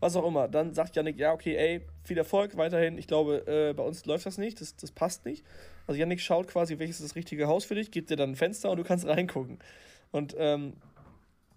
was 0.00 0.16
auch 0.16 0.26
immer, 0.26 0.48
dann 0.48 0.74
sagt 0.74 0.96
Yannick, 0.96 1.18
ja, 1.18 1.32
okay, 1.32 1.54
ey, 1.56 1.80
viel 2.02 2.18
Erfolg 2.18 2.56
weiterhin. 2.56 2.98
Ich 2.98 3.06
glaube, 3.06 3.46
äh, 3.46 3.72
bei 3.72 3.84
uns 3.84 4.04
läuft 4.04 4.26
das 4.26 4.36
nicht, 4.38 4.60
das, 4.60 4.74
das 4.76 4.90
passt 4.90 5.24
nicht. 5.24 5.44
Also 5.86 6.00
Yannick 6.00 6.20
schaut 6.20 6.48
quasi, 6.48 6.78
welches 6.78 6.96
ist 7.00 7.10
das 7.10 7.16
richtige 7.16 7.46
Haus 7.46 7.64
für 7.64 7.74
dich, 7.74 7.90
gibt 7.90 8.10
dir 8.10 8.16
dann 8.16 8.30
ein 8.30 8.36
Fenster 8.36 8.70
und 8.70 8.78
du 8.78 8.84
kannst 8.84 9.06
reingucken. 9.06 9.58
Und 10.10 10.34
ähm, 10.38 10.72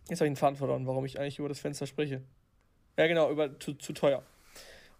jetzt 0.10 0.20
habe 0.20 0.28
ich 0.28 0.30
einen 0.30 0.36
Faden 0.36 0.58
verloren, 0.58 0.86
warum 0.86 1.06
ich 1.06 1.20
eigentlich 1.20 1.40
über 1.40 1.50
das 1.50 1.60
Fenster 1.60 1.88
spreche. 1.88 2.22
Ja, 2.98 3.08
genau, 3.08 3.32
über 3.32 3.60
zu, 3.60 3.74
zu 3.74 3.94
teuer. 3.94 4.24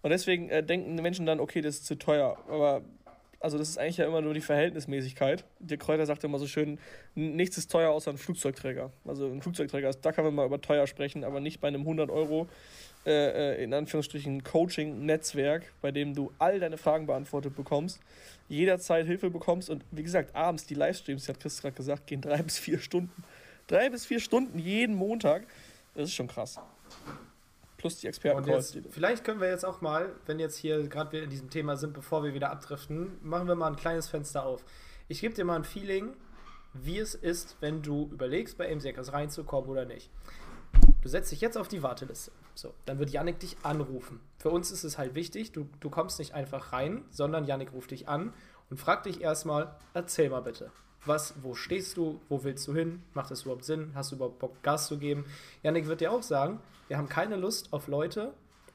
Und 0.02 0.10
deswegen 0.10 0.48
äh, 0.50 0.62
denken 0.62 0.94
Menschen 0.96 1.26
dann, 1.26 1.40
okay, 1.40 1.60
das 1.60 1.76
ist 1.76 1.86
zu 1.86 1.96
teuer. 1.96 2.36
Aber 2.48 2.82
also 3.40 3.58
das 3.58 3.68
ist 3.68 3.78
eigentlich 3.78 3.98
ja 3.98 4.06
immer 4.06 4.20
nur 4.20 4.34
die 4.34 4.40
Verhältnismäßigkeit. 4.40 5.44
Der 5.58 5.78
Kräuter 5.78 6.06
sagt 6.06 6.24
immer 6.24 6.38
so 6.38 6.46
schön, 6.46 6.78
nichts 7.14 7.58
ist 7.58 7.70
teuer 7.70 7.90
außer 7.90 8.10
ein 8.10 8.18
Flugzeugträger. 8.18 8.90
Also 9.04 9.26
ein 9.26 9.42
Flugzeugträger, 9.42 9.92
da 9.92 10.12
kann 10.12 10.24
man 10.24 10.34
mal 10.34 10.46
über 10.46 10.60
teuer 10.60 10.86
sprechen, 10.86 11.22
aber 11.22 11.40
nicht 11.40 11.60
bei 11.60 11.68
einem 11.68 11.82
100 11.82 12.10
Euro, 12.10 12.48
äh, 13.04 13.54
äh, 13.54 13.62
in 13.62 13.72
Anführungsstrichen, 13.72 14.42
Coaching-Netzwerk, 14.42 15.72
bei 15.80 15.92
dem 15.92 16.14
du 16.14 16.32
all 16.38 16.58
deine 16.58 16.78
Fragen 16.78 17.06
beantwortet 17.06 17.54
bekommst, 17.54 18.00
jederzeit 18.48 19.06
Hilfe 19.06 19.30
bekommst 19.30 19.70
und 19.70 19.84
wie 19.90 20.02
gesagt, 20.02 20.34
abends 20.34 20.66
die 20.66 20.74
Livestreams, 20.74 21.28
hat 21.28 21.38
Chris 21.38 21.60
gerade 21.60 21.76
gesagt, 21.76 22.06
gehen 22.06 22.20
drei 22.20 22.38
bis 22.42 22.58
vier 22.58 22.78
Stunden. 22.78 23.22
Drei 23.66 23.90
bis 23.90 24.06
vier 24.06 24.20
Stunden 24.20 24.58
jeden 24.58 24.96
Montag. 24.96 25.46
Das 25.94 26.04
ist 26.08 26.14
schon 26.14 26.28
krass 26.28 26.58
plus 27.86 28.00
die 28.00 28.06
Experten. 28.08 28.44
Vielleicht 28.90 29.24
können 29.24 29.40
wir 29.40 29.48
jetzt 29.48 29.64
auch 29.64 29.80
mal, 29.80 30.12
wenn 30.26 30.38
jetzt 30.38 30.56
hier 30.56 30.86
gerade 30.88 31.12
wir 31.12 31.22
in 31.22 31.30
diesem 31.30 31.50
Thema 31.50 31.76
sind, 31.76 31.92
bevor 31.92 32.24
wir 32.24 32.34
wieder 32.34 32.50
abdriften, 32.50 33.18
machen 33.22 33.48
wir 33.48 33.54
mal 33.54 33.68
ein 33.68 33.76
kleines 33.76 34.08
Fenster 34.08 34.44
auf. 34.44 34.64
Ich 35.08 35.20
gebe 35.20 35.34
dir 35.34 35.44
mal 35.44 35.56
ein 35.56 35.64
Feeling, 35.64 36.14
wie 36.74 36.98
es 36.98 37.14
ist, 37.14 37.56
wenn 37.60 37.82
du 37.82 38.08
überlegst, 38.12 38.58
bei 38.58 38.74
MCX 38.74 39.12
reinzukommen 39.12 39.70
oder 39.70 39.84
nicht. 39.84 40.10
Du 41.02 41.08
setzt 41.08 41.30
dich 41.30 41.40
jetzt 41.40 41.56
auf 41.56 41.68
die 41.68 41.82
Warteliste. 41.82 42.32
So, 42.54 42.74
dann 42.84 42.98
wird 42.98 43.10
Yannick 43.10 43.38
dich 43.38 43.56
anrufen. 43.62 44.20
Für 44.38 44.50
uns 44.50 44.70
ist 44.70 44.84
es 44.84 44.98
halt 44.98 45.14
wichtig, 45.14 45.52
du, 45.52 45.68
du 45.80 45.90
kommst 45.90 46.18
nicht 46.18 46.34
einfach 46.34 46.72
rein, 46.72 47.04
sondern 47.10 47.44
Yannick 47.44 47.72
ruft 47.72 47.90
dich 47.90 48.08
an 48.08 48.32
und 48.70 48.78
fragt 48.78 49.06
dich 49.06 49.20
erstmal, 49.20 49.76
erzähl 49.94 50.30
mal 50.30 50.40
bitte 50.40 50.70
was, 51.08 51.34
wo 51.42 51.54
stehst 51.54 51.96
du, 51.96 52.20
wo 52.28 52.44
willst 52.44 52.66
du 52.68 52.74
hin, 52.74 53.02
macht 53.14 53.30
das 53.30 53.42
überhaupt 53.42 53.64
Sinn, 53.64 53.92
hast 53.94 54.12
du 54.12 54.16
überhaupt 54.16 54.38
Bock, 54.38 54.62
Gas 54.62 54.86
zu 54.88 54.98
geben? 54.98 55.24
Janik 55.62 55.86
wird 55.86 56.00
dir 56.00 56.12
auch 56.12 56.22
sagen, 56.22 56.60
wir 56.88 56.98
haben 56.98 57.08
keine 57.08 57.36
Lust 57.36 57.72
auf 57.72 57.88
Leute, 57.88 58.32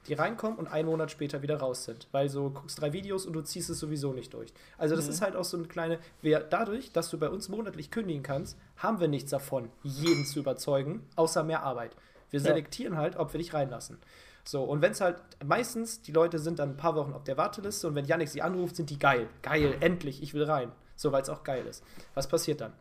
die 0.08 0.14
reinkommen 0.14 0.58
und 0.58 0.68
einen 0.68 0.88
Monat 0.88 1.12
später 1.12 1.42
wieder 1.42 1.58
raus 1.60 1.86
sind. 1.86 2.08
Weil 2.12 2.30
so 2.30 2.50
guckst 2.50 2.82
drei 2.82 2.94
Videos 2.94 3.26
und 3.26 3.34
du 3.34 3.42
ziehst 3.42 3.70
es 3.70 3.80
sowieso 3.80 4.14
nicht 4.14 4.34
durch. 4.34 4.52
Also 4.78 4.96
das 4.96 5.06
mhm. 5.06 5.12
ist 5.12 5.22
halt 5.22 5.36
auch 5.36 5.44
so 5.44 5.58
eine 5.58 5.68
kleine, 5.68 6.00
wir, 6.22 6.40
dadurch, 6.40 6.92
dass 6.92 7.10
du 7.10 7.18
bei 7.18 7.30
uns 7.30 7.50
monatlich 7.50 7.92
kündigen 7.92 8.24
kannst, 8.24 8.58
haben 8.78 9.00
wir 9.00 9.08
nichts 9.08 9.32
davon, 9.32 9.70
jeden 9.84 10.26
zu 10.26 10.40
überzeugen, 10.40 11.06
außer 11.16 11.44
mehr 11.44 11.64
Arbeit. 11.64 11.96
Wir 12.32 12.40
selektieren 12.40 12.94
ja. 12.94 13.00
halt, 13.00 13.18
ob 13.18 13.34
wir 13.34 13.38
dich 13.38 13.54
reinlassen. 13.54 14.00
So, 14.44 14.64
und 14.64 14.82
wenn 14.82 14.94
es 14.94 15.02
halt, 15.02 15.18
meistens, 15.44 16.02
die 16.02 16.12
Leute 16.12 16.40
sind 16.40 16.58
dann 16.58 16.72
ein 16.72 16.78
paar 16.78 16.96
Wochen 16.96 17.14
auf 17.14 17.24
der 17.24 17.38
Warteliste 17.38 17.88
und 17.88 17.96
wenn 17.96 18.06
Yannick 18.06 18.30
sie 18.30 18.42
anruft, 18.42 18.76
sind 18.76 18.90
die 18.90 18.98
geil. 18.98 19.28
Geil, 19.44 19.76
endlich, 19.82 20.24
ich 20.24 20.34
will 20.34 20.44
rein. 20.44 20.72
So, 21.02 21.12
weil 21.12 21.24
es 21.24 21.30
auch 21.30 21.44
geil 21.44 21.66
ist. 21.66 21.84
Was 22.14 22.28
passiert 22.28 22.62
dann? 22.62 22.74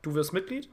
Du 0.00 0.14
wirst 0.14 0.32
Mitglied, 0.32 0.70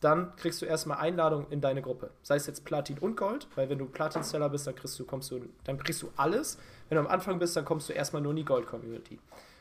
dann 0.00 0.34
kriegst 0.36 0.62
du 0.62 0.66
erstmal 0.66 0.96
Einladung 0.96 1.46
in 1.50 1.60
deine 1.60 1.82
Gruppe. 1.82 2.10
Sei 2.22 2.36
es 2.36 2.46
jetzt 2.46 2.64
Platin 2.64 2.98
und 2.98 3.18
Gold, 3.18 3.46
weil 3.54 3.68
wenn 3.68 3.76
du 3.76 3.84
Platin-Seller 3.84 4.48
bist, 4.48 4.66
dann 4.66 4.74
kriegst 4.74 4.98
du, 4.98 5.04
kommst 5.04 5.30
du, 5.30 5.46
dann 5.64 5.76
kriegst 5.76 6.00
du 6.00 6.10
alles. 6.16 6.56
Wenn 6.88 6.96
du 6.96 7.00
am 7.00 7.06
Anfang 7.06 7.38
bist, 7.38 7.54
dann 7.54 7.66
kommst 7.66 7.86
du 7.90 7.92
erstmal 7.92 8.22
nur 8.22 8.30
in 8.30 8.36
die 8.36 8.46
Gold-Community. 8.46 9.18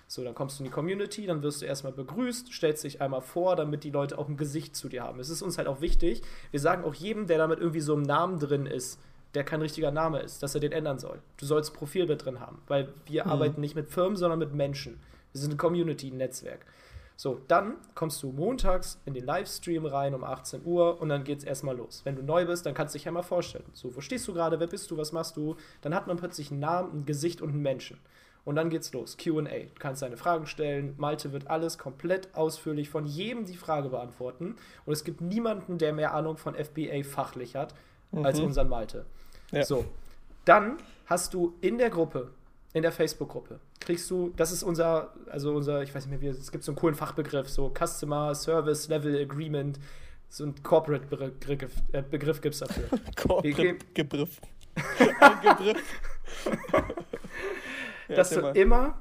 So, 0.08 0.24
dann 0.24 0.34
kommst 0.34 0.58
du 0.58 0.64
in 0.64 0.70
die 0.70 0.74
Community, 0.74 1.26
dann 1.26 1.44
wirst 1.44 1.62
du 1.62 1.66
erstmal 1.66 1.92
begrüßt, 1.92 2.54
stellst 2.54 2.86
dich 2.86 3.02
einmal 3.02 3.20
vor, 3.20 3.58
damit 3.58 3.84
die 3.84 3.92
Leute 3.92 4.18
auch 4.18 4.30
ein 4.30 4.38
Gesicht 4.38 4.78
zu 4.78 4.88
dir 4.88 5.04
haben. 5.04 5.20
Es 5.20 5.30
ist 5.30 5.42
uns 5.42 5.58
halt 5.58 5.68
auch 5.68 5.82
wichtig. 5.82 6.22
Wir 6.52 6.62
sagen 6.62 6.86
auch 6.86 6.94
jedem, 6.94 7.28
der 7.28 7.38
damit 7.38 7.60
irgendwie 7.60 7.82
so 7.82 7.94
im 7.96 8.04
Namen 8.04 8.40
drin 8.40 8.66
ist, 8.66 8.98
der 9.34 9.44
kein 9.44 9.62
richtiger 9.62 9.92
Name 9.92 10.22
ist, 10.22 10.42
dass 10.42 10.56
er 10.56 10.62
den 10.62 10.72
ändern 10.72 11.00
soll. 11.00 11.20
Du 11.36 11.46
sollst 11.46 11.74
Profilbild 11.74 12.24
drin 12.24 12.39
haben, 12.39 12.62
weil 12.67 12.93
wir 13.08 13.26
mhm. 13.26 13.32
arbeiten 13.32 13.60
nicht 13.60 13.76
mit 13.76 13.89
Firmen, 13.89 14.15
sondern 14.15 14.39
mit 14.39 14.54
Menschen. 14.54 15.02
Wir 15.32 15.42
sind 15.42 15.54
ein 15.54 15.58
Community-Netzwerk. 15.58 16.66
So, 17.20 17.42
dann 17.48 17.78
kommst 17.96 18.22
du 18.22 18.32
montags 18.32 19.02
in 19.06 19.16
den 19.16 19.26
Livestream 19.26 19.88
rein 19.88 20.13
um 20.13 20.24
18 20.24 20.63
Uhr 20.63 21.02
und 21.02 21.10
dann 21.10 21.24
geht's 21.24 21.44
erstmal 21.44 21.76
los. 21.76 22.02
Wenn 22.04 22.16
du 22.16 22.22
neu 22.22 22.46
bist, 22.46 22.68
dann 22.68 22.76
kannst 22.76 22.94
du 22.94 22.98
dich 22.98 23.06
ja 23.06 23.12
mal 23.12 23.24
vorstellen. 23.24 23.66
So, 23.74 23.96
wo 23.96 24.02
stehst 24.02 24.28
du 24.28 24.34
gerade, 24.34 24.60
wer 24.60 24.68
bist 24.68 24.92
du, 24.92 24.98
was 24.98 25.12
machst 25.12 25.36
du? 25.36 25.56
Dann 25.82 25.96
hat 25.96 26.06
man 26.06 26.18
plötzlich 26.18 26.52
einen 26.52 26.60
Namen, 26.60 27.00
ein 27.02 27.06
Gesicht 27.08 27.42
und 27.42 27.50
einen 27.50 27.63
Menschen. 27.63 27.98
Und 28.46 28.56
dann 28.56 28.70
geht's 28.70 28.94
los. 28.94 29.18
QA. 29.18 29.42
Du 29.42 29.80
kannst 29.80 30.04
deine 30.04 30.16
Fragen 30.16 30.46
stellen. 30.46 30.94
Malte 30.98 31.34
wird 31.34 31.48
alles 31.50 31.80
komplett 31.80 32.34
ausführlich 32.36 32.90
von 32.90 33.06
jedem 33.06 33.46
die 33.46 33.58
Frage 33.58 33.90
beantworten. 33.90 34.56
Und 34.86 34.94
es 34.94 35.04
gibt 35.04 35.20
niemanden, 35.20 35.80
der 35.80 35.94
mehr 35.94 36.13
Ahnung 36.13 36.38
von 36.38 36.54
FBA 36.54 37.04
fachlich 37.04 37.56
hat, 37.56 37.74
mhm. 38.12 38.26
als 38.26 38.40
unseren 38.40 38.70
Malte. 38.70 39.06
Ja. 39.52 39.66
So. 39.66 39.86
Dann 40.46 40.78
hast 41.08 41.34
du 41.34 41.56
in 41.62 41.80
der 41.80 41.90
Gruppe 41.90 42.30
in 42.74 42.84
der 42.84 42.92
Facebook-Gruppe 42.92 43.60
kriegst 43.88 44.12
du, 44.12 44.34
das 44.36 44.52
ist 44.52 44.63
unser, 44.63 45.13
also 45.28 45.56
unser, 45.56 45.82
ich 45.82 45.95
weiß 45.95 46.06
nicht 46.08 46.21
mehr, 46.21 46.34
wie, 46.34 46.38
es 46.38 46.52
gibt 46.52 46.65
so 46.65 46.73
einen 46.73 46.78
coolen 46.78 46.93
Fachbegriff, 46.93 47.47
so 47.47 47.73
Customer 47.73 48.36
Service 48.36 48.89
Level 48.89 49.17
Agreement, 49.17 49.80
so 50.28 50.43
ein 50.43 50.62
Corporate-Begriff 50.62 51.71
äh, 51.93 52.02
Begriff 52.02 52.41
gibt 52.41 52.56
es 52.56 52.60
dafür. 52.60 52.89
Corporate-Begriff. 53.15 54.41
Begriff. 55.41 56.02
Dass 58.10 58.32
du 58.32 58.41
immer 58.50 59.00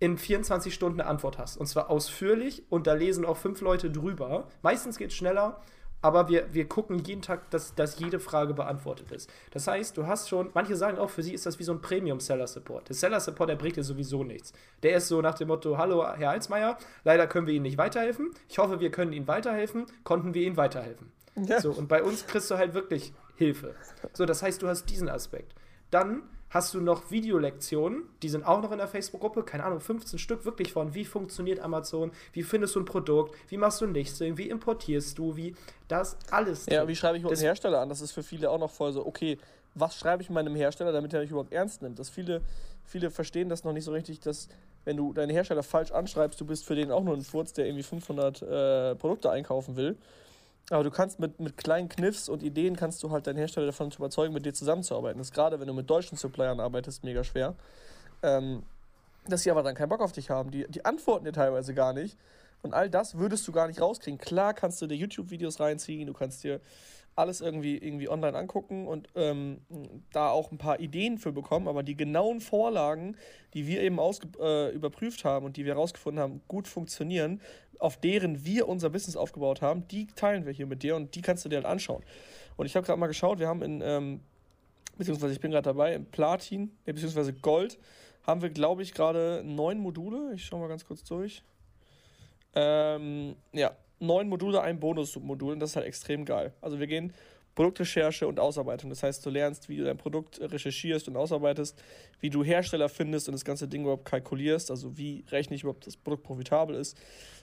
in 0.00 0.18
24 0.18 0.74
Stunden 0.74 1.00
eine 1.00 1.08
Antwort 1.08 1.38
hast. 1.38 1.56
Und 1.56 1.68
zwar 1.68 1.88
ausführlich 1.88 2.64
und 2.70 2.88
da 2.88 2.94
lesen 2.94 3.24
auch 3.24 3.36
fünf 3.36 3.60
Leute 3.60 3.88
drüber. 3.88 4.48
Meistens 4.62 4.98
geht 4.98 5.10
es 5.10 5.16
schneller 5.16 5.62
aber 6.04 6.28
wir, 6.28 6.52
wir 6.52 6.68
gucken 6.68 6.98
jeden 6.98 7.22
Tag, 7.22 7.48
dass, 7.48 7.74
dass 7.74 7.98
jede 7.98 8.20
Frage 8.20 8.52
beantwortet 8.52 9.10
ist. 9.10 9.30
Das 9.52 9.66
heißt, 9.66 9.96
du 9.96 10.06
hast 10.06 10.28
schon, 10.28 10.50
manche 10.52 10.76
sagen 10.76 10.98
auch, 10.98 11.08
für 11.08 11.22
sie 11.22 11.32
ist 11.32 11.46
das 11.46 11.58
wie 11.58 11.62
so 11.62 11.72
ein 11.72 11.80
Premium-Seller-Support. 11.80 12.90
Der 12.90 12.94
Seller-Support, 12.94 13.48
der 13.48 13.56
bringt 13.56 13.76
dir 13.76 13.84
sowieso 13.84 14.22
nichts. 14.22 14.52
Der 14.82 14.96
ist 14.96 15.08
so 15.08 15.22
nach 15.22 15.34
dem 15.34 15.48
Motto, 15.48 15.78
hallo 15.78 16.06
Herr 16.14 16.28
Alsmeier, 16.28 16.76
leider 17.04 17.26
können 17.26 17.46
wir 17.46 17.54
Ihnen 17.54 17.62
nicht 17.62 17.78
weiterhelfen. 17.78 18.32
Ich 18.50 18.58
hoffe, 18.58 18.80
wir 18.80 18.90
können 18.90 19.14
Ihnen 19.14 19.26
weiterhelfen. 19.26 19.86
Konnten 20.02 20.34
wir 20.34 20.42
Ihnen 20.42 20.58
weiterhelfen? 20.58 21.10
Ja. 21.36 21.58
So, 21.58 21.70
und 21.70 21.88
bei 21.88 22.02
uns 22.02 22.26
kriegst 22.26 22.50
du 22.50 22.58
halt 22.58 22.74
wirklich 22.74 23.14
Hilfe. 23.36 23.74
So, 24.12 24.26
das 24.26 24.42
heißt, 24.42 24.60
du 24.60 24.68
hast 24.68 24.84
diesen 24.90 25.08
Aspekt. 25.08 25.54
Dann 25.90 26.22
hast 26.54 26.72
du 26.72 26.80
noch 26.80 27.10
Videolektionen, 27.10 28.04
die 28.22 28.28
sind 28.28 28.46
auch 28.46 28.62
noch 28.62 28.70
in 28.70 28.78
der 28.78 28.86
Facebook-Gruppe, 28.86 29.42
keine 29.42 29.64
Ahnung, 29.64 29.80
15 29.80 30.20
Stück 30.20 30.44
wirklich 30.44 30.72
von, 30.72 30.94
wie 30.94 31.04
funktioniert 31.04 31.58
Amazon, 31.58 32.12
wie 32.32 32.44
findest 32.44 32.76
du 32.76 32.80
ein 32.80 32.84
Produkt, 32.84 33.34
wie 33.48 33.56
machst 33.56 33.80
du 33.80 33.86
ein 33.86 33.92
Listing, 33.92 34.38
wie 34.38 34.48
importierst 34.48 35.18
du, 35.18 35.36
wie 35.36 35.56
das 35.88 36.16
alles. 36.30 36.66
Ja, 36.66 36.78
drin. 36.78 36.88
wie 36.88 36.96
schreibe 36.96 37.18
ich 37.18 37.24
dem 37.26 37.36
Hersteller 37.36 37.80
an? 37.80 37.88
Das 37.88 38.00
ist 38.00 38.12
für 38.12 38.22
viele 38.22 38.50
auch 38.50 38.58
noch 38.58 38.70
voll 38.70 38.92
so, 38.92 39.04
okay, 39.04 39.36
was 39.74 39.98
schreibe 39.98 40.22
ich 40.22 40.30
meinem 40.30 40.54
Hersteller, 40.54 40.92
damit 40.92 41.12
er 41.12 41.20
mich 41.22 41.30
überhaupt 41.30 41.52
ernst 41.52 41.82
nimmt? 41.82 41.98
Dass 41.98 42.08
viele, 42.08 42.40
viele 42.84 43.10
verstehen 43.10 43.48
das 43.48 43.64
noch 43.64 43.72
nicht 43.72 43.84
so 43.84 43.90
richtig, 43.90 44.20
dass 44.20 44.48
wenn 44.84 44.96
du 44.96 45.12
deinen 45.12 45.30
Hersteller 45.30 45.64
falsch 45.64 45.90
anschreibst, 45.90 46.40
du 46.40 46.44
bist 46.44 46.64
für 46.64 46.76
den 46.76 46.92
auch 46.92 47.02
nur 47.02 47.16
ein 47.16 47.22
Furz, 47.22 47.52
der 47.52 47.66
irgendwie 47.66 47.82
500 47.82 48.42
äh, 48.42 48.94
Produkte 48.94 49.28
einkaufen 49.28 49.74
will 49.74 49.96
aber 50.70 50.84
du 50.84 50.90
kannst 50.90 51.20
mit, 51.20 51.40
mit 51.40 51.56
kleinen 51.56 51.88
Kniffs 51.88 52.28
und 52.28 52.42
Ideen 52.42 52.76
kannst 52.76 53.02
du 53.02 53.10
halt 53.10 53.26
deinen 53.26 53.36
Hersteller 53.36 53.66
davon 53.66 53.90
überzeugen, 53.90 54.32
mit 54.32 54.46
dir 54.46 54.54
zusammenzuarbeiten. 54.54 55.18
Das 55.18 55.28
ist 55.28 55.34
gerade, 55.34 55.60
wenn 55.60 55.66
du 55.66 55.74
mit 55.74 55.88
deutschen 55.90 56.16
Suppliern 56.16 56.60
arbeitest, 56.60 57.04
mega 57.04 57.22
schwer. 57.22 57.54
Ähm, 58.22 58.62
dass 59.26 59.42
sie 59.42 59.50
aber 59.50 59.62
dann 59.62 59.74
keinen 59.74 59.88
Bock 59.88 60.00
auf 60.00 60.12
dich 60.12 60.30
haben. 60.30 60.50
Die, 60.50 60.66
die 60.68 60.84
antworten 60.84 61.24
dir 61.24 61.32
teilweise 61.32 61.74
gar 61.74 61.92
nicht. 61.92 62.16
Und 62.62 62.72
all 62.72 62.88
das 62.88 63.16
würdest 63.18 63.46
du 63.46 63.52
gar 63.52 63.68
nicht 63.68 63.80
rauskriegen. 63.80 64.18
Klar 64.18 64.54
kannst 64.54 64.80
du 64.80 64.86
dir 64.86 64.96
YouTube-Videos 64.96 65.60
reinziehen, 65.60 66.06
du 66.06 66.14
kannst 66.14 66.44
dir 66.44 66.60
alles 67.16 67.40
irgendwie, 67.40 67.76
irgendwie 67.76 68.08
online 68.08 68.36
angucken 68.36 68.86
und 68.86 69.08
ähm, 69.14 69.60
da 70.12 70.30
auch 70.30 70.50
ein 70.50 70.58
paar 70.58 70.80
Ideen 70.80 71.18
für 71.18 71.32
bekommen, 71.32 71.68
aber 71.68 71.82
die 71.82 71.96
genauen 71.96 72.40
Vorlagen, 72.40 73.16
die 73.54 73.66
wir 73.66 73.82
eben 73.82 73.98
äh, 73.98 74.70
überprüft 74.70 75.24
haben 75.24 75.46
und 75.46 75.56
die 75.56 75.64
wir 75.64 75.74
herausgefunden 75.74 76.22
haben, 76.22 76.42
gut 76.48 76.66
funktionieren, 76.66 77.40
auf 77.78 77.96
deren 77.96 78.44
wir 78.44 78.68
unser 78.68 78.90
Business 78.90 79.16
aufgebaut 79.16 79.62
haben, 79.62 79.86
die 79.88 80.06
teilen 80.06 80.46
wir 80.46 80.52
hier 80.52 80.66
mit 80.66 80.82
dir 80.82 80.96
und 80.96 81.14
die 81.14 81.22
kannst 81.22 81.44
du 81.44 81.48
dir 81.48 81.56
halt 81.56 81.66
anschauen. 81.66 82.02
Und 82.56 82.66
ich 82.66 82.76
habe 82.76 82.86
gerade 82.86 82.98
mal 82.98 83.06
geschaut, 83.06 83.38
wir 83.38 83.48
haben 83.48 83.62
in, 83.62 83.80
ähm, 83.84 84.20
beziehungsweise 84.96 85.32
ich 85.32 85.40
bin 85.40 85.50
gerade 85.50 85.64
dabei, 85.64 85.94
in 85.94 86.06
Platin, 86.06 86.70
beziehungsweise 86.84 87.32
Gold, 87.32 87.78
haben 88.26 88.42
wir, 88.42 88.50
glaube 88.50 88.82
ich, 88.82 88.94
gerade 88.94 89.42
neun 89.44 89.78
Module. 89.78 90.32
Ich 90.34 90.44
schaue 90.44 90.60
mal 90.60 90.68
ganz 90.68 90.84
kurz 90.84 91.04
durch. 91.04 91.42
Ähm, 92.54 93.36
ja, 93.52 93.76
neun 93.98 94.28
Module, 94.28 94.60
ein 94.60 94.80
Bonusmodul 94.80 95.52
und 95.52 95.60
das 95.60 95.70
ist 95.70 95.76
halt 95.76 95.86
extrem 95.86 96.24
geil. 96.24 96.52
Also 96.60 96.78
wir 96.78 96.86
gehen 96.86 97.12
Produktrecherche 97.54 98.26
und 98.26 98.40
Ausarbeitung. 98.40 98.90
Das 98.90 99.02
heißt, 99.02 99.24
du 99.24 99.30
lernst, 99.30 99.68
wie 99.68 99.76
du 99.76 99.84
dein 99.84 99.96
Produkt 99.96 100.40
recherchierst 100.40 101.08
und 101.08 101.16
ausarbeitest, 101.16 101.80
wie 102.20 102.30
du 102.30 102.42
Hersteller 102.42 102.88
findest 102.88 103.28
und 103.28 103.32
das 103.32 103.44
ganze 103.44 103.68
Ding 103.68 103.82
überhaupt 103.82 104.04
kalkulierst, 104.04 104.70
also 104.70 104.96
wie 104.98 105.24
rechne 105.30 105.56
ich 105.56 105.62
überhaupt, 105.62 105.86
dass 105.86 105.94
das 105.94 106.02
Produkt 106.02 106.24
profitabel 106.24 106.76
ist. 106.76 106.98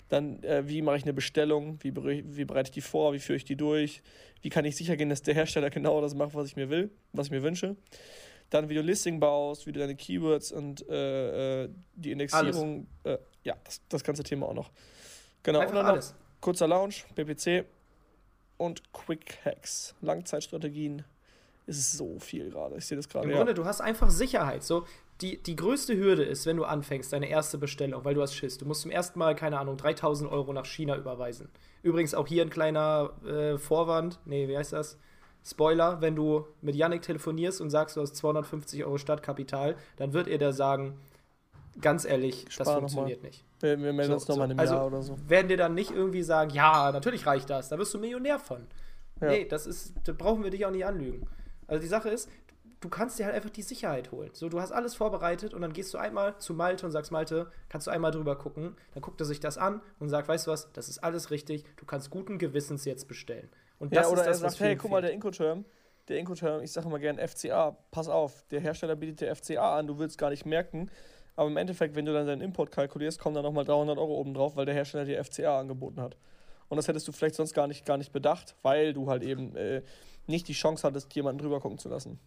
Dann, 0.09 0.43
äh, 0.43 0.67
wie 0.67 0.81
mache 0.81 0.97
ich 0.97 1.03
eine 1.03 1.13
Bestellung, 1.13 1.79
wie, 1.81 1.95
wie 1.95 2.43
bereite 2.43 2.67
ich 2.67 2.73
die 2.73 2.81
vor, 2.81 3.13
wie 3.13 3.19
führe 3.19 3.37
ich 3.37 3.45
die 3.45 3.55
durch, 3.55 4.01
wie 4.41 4.49
kann 4.49 4.65
ich 4.65 4.75
sicher 4.75 4.97
gehen, 4.97 5.09
dass 5.09 5.21
der 5.21 5.33
Hersteller 5.33 5.69
genau 5.69 6.01
das 6.01 6.13
macht, 6.13 6.35
was 6.35 6.47
ich 6.47 6.57
mir 6.57 6.69
will, 6.69 6.91
was 7.13 7.27
ich 7.27 7.31
mir 7.31 7.43
wünsche. 7.43 7.77
dann 8.49 8.67
wie 8.67 8.75
du 8.75 8.81
Listing 8.81 9.21
baust, 9.21 9.65
wie 9.65 9.71
du 9.71 9.79
deine 9.79 9.95
Keywords 9.95 10.51
und 10.51 10.87
äh, 10.89 11.63
äh 11.63 11.69
die 11.95 12.11
Indexierung, 12.11 12.87
äh, 13.05 13.17
ja, 13.43 13.55
das, 13.63 13.81
das 13.87 14.03
ganze 14.03 14.23
Thema 14.23 14.47
auch 14.47 14.53
noch. 14.53 14.71
Genau, 15.43 15.59
Einfach 15.59 15.71
und 15.71 15.77
dann 15.77 15.85
alles. 15.85 16.13
Kurzer 16.41 16.67
Launch, 16.67 17.05
BPC 17.15 17.65
und 18.57 18.81
Quick 18.93 19.37
Hacks. 19.45 19.95
Langzeitstrategien 20.01 21.03
ist 21.67 21.93
so 21.93 22.19
viel 22.19 22.49
gerade. 22.49 22.77
Ich 22.77 22.85
sehe 22.85 22.97
das 22.97 23.07
gerade. 23.07 23.25
Im 23.25 23.31
ja. 23.31 23.37
Grunde, 23.37 23.53
du 23.53 23.65
hast 23.65 23.81
einfach 23.81 24.09
Sicherheit. 24.09 24.63
So, 24.63 24.85
die, 25.21 25.41
die 25.41 25.55
größte 25.55 25.95
Hürde 25.95 26.23
ist, 26.23 26.45
wenn 26.45 26.57
du 26.57 26.65
anfängst, 26.65 27.13
deine 27.13 27.29
erste 27.29 27.57
Bestellung, 27.57 28.03
weil 28.03 28.15
du 28.15 28.21
hast 28.21 28.33
Schiss. 28.33 28.57
Du 28.57 28.65
musst 28.65 28.81
zum 28.81 28.91
ersten 28.91 29.19
Mal, 29.19 29.35
keine 29.35 29.59
Ahnung, 29.59 29.77
3000 29.77 30.31
Euro 30.31 30.51
nach 30.51 30.65
China 30.65 30.97
überweisen. 30.97 31.49
Übrigens 31.83 32.13
auch 32.13 32.27
hier 32.27 32.43
ein 32.43 32.49
kleiner 32.49 33.11
äh, 33.25 33.57
Vorwand. 33.57 34.19
Nee, 34.25 34.47
wie 34.47 34.57
heißt 34.57 34.73
das? 34.73 34.97
Spoiler, 35.43 36.01
wenn 36.01 36.15
du 36.15 36.45
mit 36.61 36.75
Yannick 36.75 37.01
telefonierst 37.01 37.61
und 37.61 37.69
sagst, 37.69 37.97
du 37.97 38.01
hast 38.01 38.15
250 38.15 38.83
Euro 38.83 38.97
Startkapital, 38.97 39.75
dann 39.97 40.13
wird 40.13 40.27
er 40.27 40.37
dir 40.37 40.53
sagen, 40.53 40.99
ganz 41.79 42.05
ehrlich, 42.05 42.45
Spar 42.49 42.65
das 42.65 42.75
funktioniert 42.75 43.23
nicht. 43.23 43.45
Wir, 43.59 43.79
wir 43.79 43.93
melden 43.93 44.11
so, 44.11 44.13
uns 44.15 44.27
nochmal 44.27 44.47
so. 44.47 44.53
im 44.53 44.59
also, 44.59 44.73
Jahr 44.73 44.87
oder 44.87 45.01
so. 45.01 45.17
Werden 45.27 45.47
dir 45.47 45.57
dann 45.57 45.73
nicht 45.73 45.91
irgendwie 45.91 46.23
sagen, 46.23 46.51
ja, 46.51 46.91
natürlich 46.91 47.25
reicht 47.25 47.49
das, 47.49 47.69
da 47.69 47.77
wirst 47.77 47.93
du 47.93 47.99
Millionär 47.99 48.39
von. 48.39 48.67
Ja. 49.21 49.29
Nee, 49.29 49.45
das 49.45 49.67
ist, 49.67 49.93
da 50.03 50.13
brauchen 50.13 50.43
wir 50.43 50.49
dich 50.49 50.65
auch 50.65 50.71
nicht 50.71 50.85
anlügen. 50.85 51.27
Also 51.67 51.81
die 51.81 51.87
Sache 51.87 52.09
ist, 52.09 52.29
du 52.81 52.89
kannst 52.89 53.19
dir 53.19 53.25
halt 53.25 53.35
einfach 53.35 53.51
die 53.51 53.61
Sicherheit 53.61 54.11
holen. 54.11 54.31
So, 54.33 54.49
du 54.49 54.59
hast 54.59 54.71
alles 54.71 54.95
vorbereitet 54.95 55.53
und 55.53 55.61
dann 55.61 55.71
gehst 55.71 55.93
du 55.93 55.97
einmal 55.97 56.37
zu 56.39 56.53
Malte 56.53 56.85
und 56.85 56.91
sagst, 56.91 57.11
Malte, 57.11 57.49
kannst 57.69 57.87
du 57.87 57.91
einmal 57.91 58.11
drüber 58.11 58.35
gucken? 58.35 58.75
Dann 58.93 59.01
guckt 59.01 59.21
er 59.21 59.25
sich 59.25 59.39
das 59.39 59.57
an 59.57 59.81
und 59.99 60.09
sagt, 60.09 60.27
weißt 60.27 60.47
du 60.47 60.51
was, 60.51 60.71
das 60.73 60.89
ist 60.89 61.03
alles 61.03 61.31
richtig, 61.31 61.63
du 61.77 61.85
kannst 61.85 62.09
guten 62.09 62.39
Gewissens 62.39 62.83
jetzt 62.85 63.07
bestellen. 63.07 63.49
Und 63.79 63.95
das 63.95 64.07
ja, 64.07 64.11
oder 64.11 64.21
ist 64.21 64.27
das, 64.27 64.41
er 64.41 64.49
sagt, 64.49 64.59
hey, 64.61 64.75
guck 64.75 64.91
mal, 64.91 65.01
der 65.01 65.13
Incoterm, 65.13 65.65
der 66.07 66.17
Incoterm, 66.17 66.61
ich 66.61 66.71
sage 66.71 66.87
immer 66.87 66.99
gerne 66.99 67.25
FCA, 67.25 67.77
pass 67.91 68.09
auf, 68.09 68.43
der 68.49 68.59
Hersteller 68.59 68.95
bietet 68.95 69.21
dir 69.21 69.35
FCA 69.35 69.77
an, 69.77 69.87
du 69.87 69.99
willst 69.99 70.17
gar 70.17 70.31
nicht 70.31 70.45
merken, 70.45 70.89
aber 71.35 71.49
im 71.49 71.57
Endeffekt, 71.57 71.95
wenn 71.95 72.05
du 72.05 72.13
dann 72.13 72.27
deinen 72.27 72.41
Import 72.41 72.71
kalkulierst, 72.71 73.19
kommen 73.19 73.35
da 73.35 73.41
nochmal 73.41 73.65
300 73.65 73.97
Euro 73.97 74.15
oben 74.15 74.33
drauf, 74.33 74.55
weil 74.55 74.65
der 74.65 74.75
Hersteller 74.75 75.05
dir 75.05 75.23
FCA 75.23 75.59
angeboten 75.59 76.01
hat. 76.01 76.17
Und 76.69 76.77
das 76.77 76.87
hättest 76.87 77.07
du 77.07 77.11
vielleicht 77.11 77.35
sonst 77.35 77.53
gar 77.53 77.67
nicht, 77.67 77.85
gar 77.85 77.97
nicht 77.97 78.11
bedacht, 78.11 78.55
weil 78.61 78.93
du 78.93 79.09
halt 79.09 79.23
eben 79.23 79.55
äh, 79.55 79.81
nicht 80.27 80.47
die 80.47 80.53
Chance 80.53 80.87
hattest, 80.87 81.13
jemanden 81.15 81.41
drüber 81.41 81.59
gucken 81.59 81.77
zu 81.77 81.89
lassen. 81.89 82.19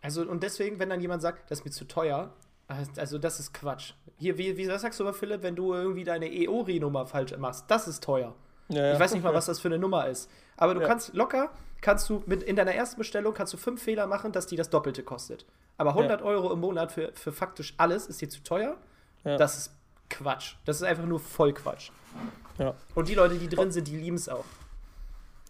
Also, 0.00 0.22
und 0.22 0.42
deswegen, 0.42 0.78
wenn 0.78 0.90
dann 0.90 1.00
jemand 1.00 1.22
sagt, 1.22 1.50
das 1.50 1.60
ist 1.60 1.64
mir 1.64 1.70
zu 1.70 1.86
teuer, 1.86 2.32
also 2.96 3.18
das 3.18 3.40
ist 3.40 3.54
Quatsch. 3.54 3.94
Hier, 4.18 4.36
wie, 4.36 4.56
wie 4.56 4.68
was 4.68 4.82
sagst 4.82 5.00
du 5.00 5.04
aber, 5.04 5.14
Philipp, 5.14 5.42
wenn 5.42 5.56
du 5.56 5.72
irgendwie 5.72 6.04
deine 6.04 6.30
EORI-Nummer 6.30 7.06
falsch 7.06 7.36
machst? 7.38 7.64
Das 7.68 7.88
ist 7.88 8.04
teuer. 8.04 8.34
Ja. 8.68 8.92
Ich 8.92 9.00
weiß 9.00 9.14
nicht 9.14 9.22
mal, 9.22 9.34
was 9.34 9.46
das 9.46 9.60
für 9.60 9.68
eine 9.68 9.78
Nummer 9.78 10.06
ist. 10.08 10.30
Aber 10.56 10.74
du 10.74 10.80
ja. 10.80 10.86
kannst 10.86 11.14
locker, 11.14 11.50
kannst 11.80 12.08
du 12.10 12.22
mit 12.26 12.42
in 12.42 12.56
deiner 12.56 12.74
ersten 12.74 12.98
Bestellung 12.98 13.32
kannst 13.32 13.52
du 13.54 13.56
fünf 13.56 13.82
Fehler 13.82 14.06
machen, 14.06 14.32
dass 14.32 14.46
die 14.46 14.56
das 14.56 14.70
Doppelte 14.70 15.02
kostet. 15.02 15.46
Aber 15.78 15.90
100 15.90 16.22
Euro 16.22 16.52
im 16.52 16.60
Monat 16.60 16.92
für, 16.92 17.12
für 17.14 17.32
faktisch 17.32 17.72
alles 17.78 18.06
ist 18.06 18.20
dir 18.20 18.28
zu 18.28 18.42
teuer. 18.42 18.76
Das 19.24 19.56
ist 19.56 19.72
Quatsch. 20.10 20.56
Das 20.64 20.76
ist 20.76 20.82
einfach 20.82 21.06
nur 21.06 21.20
voll 21.20 21.52
Quatsch. 21.52 21.90
Und 22.94 23.08
die 23.08 23.14
Leute, 23.14 23.38
die 23.38 23.48
drin 23.48 23.70
sind, 23.70 23.88
die 23.88 23.96
lieben 23.96 24.16
es 24.16 24.28
auch. 24.28 24.44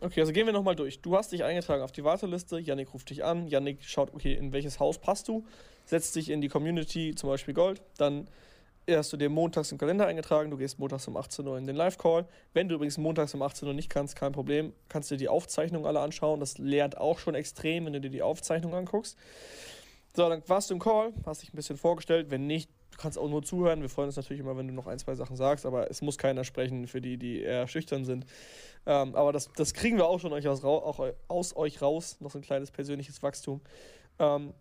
Okay, 0.01 0.21
also 0.21 0.33
gehen 0.33 0.47
wir 0.47 0.53
nochmal 0.53 0.77
durch. 0.77 1.01
Du 1.01 1.17
hast 1.17 1.33
dich 1.33 1.43
eingetragen 1.43 1.83
auf 1.83 1.91
die 1.91 2.05
Warteliste, 2.05 2.59
Yannick 2.59 2.95
ruft 2.95 3.11
dich 3.11 3.25
an, 3.25 3.49
Yannick 3.49 3.83
schaut, 3.83 4.15
okay, 4.15 4.35
in 4.35 4.53
welches 4.53 4.79
Haus 4.79 4.99
passt 4.99 5.27
du, 5.27 5.45
setzt 5.87 6.15
dich 6.15 6.31
in 6.31 6.41
die 6.41 6.49
Community, 6.49 7.15
zum 7.17 7.31
Beispiel 7.31 7.55
Gold, 7.55 7.83
dann 7.97 8.29
hast 8.89 9.13
du 9.13 9.17
dir 9.17 9.29
montags 9.29 9.73
im 9.73 9.79
Kalender 9.79 10.07
eingetragen, 10.07 10.51
du 10.51 10.57
gehst 10.57 10.79
montags 10.79 11.09
um 11.09 11.17
18 11.17 11.47
Uhr 11.47 11.59
in 11.59 11.67
den 11.67 11.75
Live-Call. 11.75 12.27
Wenn 12.55 12.69
du 12.69 12.77
übrigens 12.77 12.97
montags 12.97 13.35
um 13.35 13.43
18 13.43 13.67
Uhr 13.67 13.75
nicht 13.75 13.91
kannst, 13.91 14.15
kein 14.15 14.33
Problem, 14.33 14.73
kannst 14.89 15.11
du 15.11 15.17
dir 15.17 15.19
die 15.19 15.29
Aufzeichnung 15.29 15.87
alle 15.87 16.01
anschauen. 16.01 16.41
Das 16.41 16.59
lernt 16.59 16.97
auch 16.97 17.19
schon 17.19 17.35
extrem, 17.35 17.87
wenn 17.87 17.93
du 17.93 18.01
dir 18.01 18.11
die 18.11 18.23
Aufzeichnung 18.23 18.75
anguckst. 18.75 19.19
So, 20.15 20.29
dann 20.29 20.43
warst 20.47 20.71
du 20.71 20.75
im 20.75 20.81
Call, 20.81 21.13
hast 21.27 21.43
dich 21.43 21.53
ein 21.53 21.57
bisschen 21.57 21.77
vorgestellt. 21.77 22.31
Wenn 22.31 22.47
nicht, 22.47 22.71
du 22.93 22.99
kannst 22.99 23.19
auch 23.19 23.29
nur 23.29 23.43
zuhören. 23.43 23.83
Wir 23.83 23.89
freuen 23.89 24.07
uns 24.07 24.17
natürlich 24.17 24.41
immer, 24.41 24.57
wenn 24.57 24.67
du 24.67 24.75
noch 24.75 24.87
ein, 24.87 24.99
zwei 24.99 25.15
Sachen 25.15 25.37
sagst, 25.37 25.67
aber 25.67 25.91
es 25.91 26.03
muss 26.03 26.19
keiner 26.19 26.45
sprechen 26.45 26.87
für 26.87 27.01
die, 27.01 27.19
die 27.19 27.43
eher 27.43 27.69
schüchtern 27.69 28.05
sind. 28.05 28.27
Ähm, 28.87 29.15
aber 29.15 29.33
das, 29.33 29.51
das 29.57 29.75
kriegen 29.75 29.97
wir 29.97 30.07
auch 30.07 30.19
schon 30.19 30.33
euch 30.33 30.49
aus, 30.49 30.65
auch 30.65 31.13
aus 31.29 31.57
euch 31.57 31.83
raus. 31.83 32.17
Noch 32.21 32.31
so 32.31 32.39
ein 32.39 32.43
kleines 32.43 32.71
persönliches 32.71 33.23
Wachstum. 33.23 33.61
Ähm, 34.19 34.55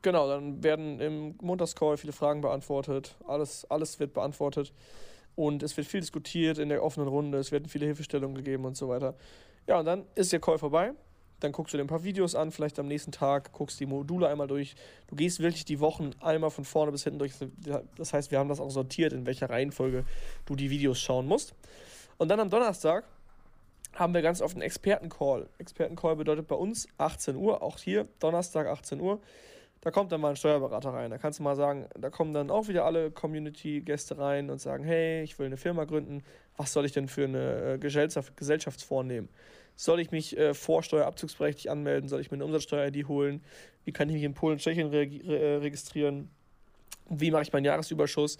genau, 0.00 0.28
dann 0.28 0.62
werden 0.62 1.00
im 1.00 1.34
Montagscall 1.42 1.96
viele 1.96 2.12
Fragen 2.12 2.40
beantwortet. 2.40 3.16
Alles, 3.26 3.68
alles 3.70 4.00
wird 4.00 4.14
beantwortet. 4.14 4.72
Und 5.34 5.62
es 5.62 5.76
wird 5.76 5.86
viel 5.86 6.00
diskutiert 6.00 6.58
in 6.58 6.68
der 6.68 6.82
offenen 6.82 7.08
Runde. 7.08 7.38
Es 7.38 7.52
werden 7.52 7.68
viele 7.68 7.86
Hilfestellungen 7.86 8.36
gegeben 8.36 8.64
und 8.64 8.76
so 8.76 8.88
weiter. 8.88 9.14
Ja, 9.66 9.78
und 9.78 9.86
dann 9.86 10.04
ist 10.14 10.32
der 10.32 10.40
Call 10.40 10.58
vorbei. 10.58 10.92
Dann 11.42 11.52
guckst 11.52 11.72
du 11.72 11.78
dir 11.78 11.84
ein 11.84 11.88
paar 11.88 12.04
Videos 12.04 12.34
an, 12.34 12.52
vielleicht 12.52 12.78
am 12.78 12.86
nächsten 12.86 13.12
Tag, 13.12 13.52
guckst 13.52 13.80
die 13.80 13.86
Module 13.86 14.28
einmal 14.28 14.46
durch. 14.46 14.74
Du 15.08 15.16
gehst 15.16 15.40
wirklich 15.40 15.64
die 15.64 15.80
Wochen 15.80 16.10
einmal 16.20 16.50
von 16.50 16.64
vorne 16.64 16.92
bis 16.92 17.04
hinten 17.04 17.18
durch. 17.18 17.32
Das 17.96 18.12
heißt, 18.12 18.30
wir 18.30 18.38
haben 18.38 18.48
das 18.48 18.60
auch 18.60 18.70
sortiert, 18.70 19.12
in 19.12 19.26
welcher 19.26 19.50
Reihenfolge 19.50 20.04
du 20.46 20.54
die 20.54 20.70
Videos 20.70 21.00
schauen 21.00 21.26
musst. 21.26 21.54
Und 22.18 22.28
dann 22.28 22.40
am 22.40 22.50
Donnerstag 22.50 23.04
haben 23.94 24.14
wir 24.14 24.22
ganz 24.22 24.40
oft 24.40 24.54
einen 24.54 24.62
Expertencall. 24.62 25.48
Expertencall 25.58 26.16
bedeutet 26.16 26.46
bei 26.46 26.54
uns 26.54 26.88
18 26.98 27.36
Uhr, 27.36 27.62
auch 27.62 27.78
hier 27.78 28.06
Donnerstag 28.20 28.66
18 28.66 29.00
Uhr. 29.00 29.20
Da 29.82 29.90
kommt 29.90 30.12
dann 30.12 30.20
mal 30.20 30.30
ein 30.30 30.36
Steuerberater 30.36 30.90
rein. 30.90 31.10
Da 31.10 31.18
kannst 31.18 31.40
du 31.40 31.42
mal 31.42 31.56
sagen, 31.56 31.88
da 31.98 32.08
kommen 32.08 32.32
dann 32.32 32.50
auch 32.50 32.68
wieder 32.68 32.84
alle 32.84 33.10
Community-Gäste 33.10 34.16
rein 34.16 34.48
und 34.48 34.60
sagen, 34.60 34.84
hey, 34.84 35.24
ich 35.24 35.36
will 35.40 35.46
eine 35.46 35.56
Firma 35.56 35.84
gründen. 35.84 36.22
Was 36.56 36.72
soll 36.72 36.86
ich 36.86 36.92
denn 36.92 37.08
für 37.08 37.24
eine 37.24 37.74
äh, 37.74 37.78
Gesellschaft, 37.78 38.36
Gesellschaftsform 38.36 39.08
nehmen? 39.08 39.28
Soll 39.74 39.98
ich 39.98 40.12
mich 40.12 40.38
äh, 40.38 40.54
vorsteuerabzugsberechtigt 40.54 41.68
anmelden? 41.68 42.08
Soll 42.08 42.20
ich 42.20 42.30
mir 42.30 42.36
eine 42.36 42.44
Umsatzsteuer-ID 42.44 43.08
holen? 43.08 43.42
Wie 43.84 43.90
kann 43.90 44.08
ich 44.08 44.14
mich 44.14 44.22
in 44.22 44.34
Polen 44.34 44.52
und 44.52 44.58
Tschechien 44.60 44.88
re 44.88 45.00
re 45.00 45.60
registrieren? 45.62 46.30
Wie 47.08 47.32
mache 47.32 47.42
ich 47.42 47.52
meinen 47.52 47.64
Jahresüberschuss? 47.64 48.36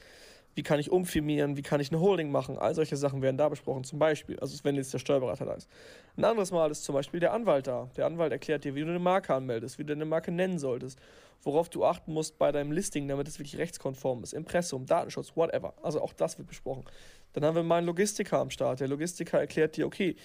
Wie 0.55 0.63
kann 0.63 0.79
ich 0.79 0.91
umfirmieren? 0.91 1.57
Wie 1.57 1.63
kann 1.63 1.81
ich 1.81 1.91
eine 1.91 2.01
Holding 2.01 2.31
machen? 2.31 2.59
All 2.59 2.75
solche 2.75 2.97
Sachen 2.97 3.23
werden 3.23 3.39
da 3.39 3.49
besprochen, 3.49 3.85
zum 3.85 3.99
Beispiel. 3.99 4.39
Also, 4.39 4.63
wenn 4.65 4.77
jetzt 4.77 4.93
der 4.93 4.99
Steuerberater 4.99 5.47
da 5.47 5.55
ist. 5.55 5.69
Ein 6.17 6.25
anderes 6.25 6.51
Mal 6.51 6.71
ist 6.71 6.85
zum 6.85 6.95
Beispiel 6.95 7.21
der 7.21 7.33
Anwalt 7.33 7.67
da. 7.67 7.89
Der 7.97 8.05
Anwalt 8.05 8.33
erklärt 8.33 8.65
dir, 8.65 8.75
wie 8.75 8.81
du 8.81 8.89
eine 8.89 8.99
Marke 8.99 9.35
anmeldest, 9.35 9.79
wie 9.79 9.85
du 9.85 9.95
eine 9.95 10.05
Marke 10.05 10.31
nennen 10.31 10.59
solltest, 10.59 10.99
worauf 11.43 11.71
du 11.71 11.85
achten 11.85 12.13
musst 12.13 12.39
bei 12.39 12.53
deinem 12.53 12.73
Listing, 12.73 13.09
damit 13.09 13.29
es 13.29 13.39
wirklich 13.39 13.57
rechtskonform 13.57 14.23
ist. 14.23 14.35
Impressum, 14.35 14.85
Datenschutz, 14.85 15.33
whatever. 15.37 15.73
Also, 15.83 16.03
auch 16.03 16.13
das 16.13 16.37
wird 16.37 16.49
besprochen. 16.49 16.85
Dann 17.33 17.45
haben 17.47 17.55
wir 17.55 17.63
mal 17.63 17.79
einen 17.79 17.87
Logistiker 17.87 18.39
am 18.39 18.51
Start. 18.51 18.81
Der 18.81 18.89
Logistiker 18.89 19.41
erklärt 19.41 19.77
dir, 19.79 19.87
okay, 19.87 20.17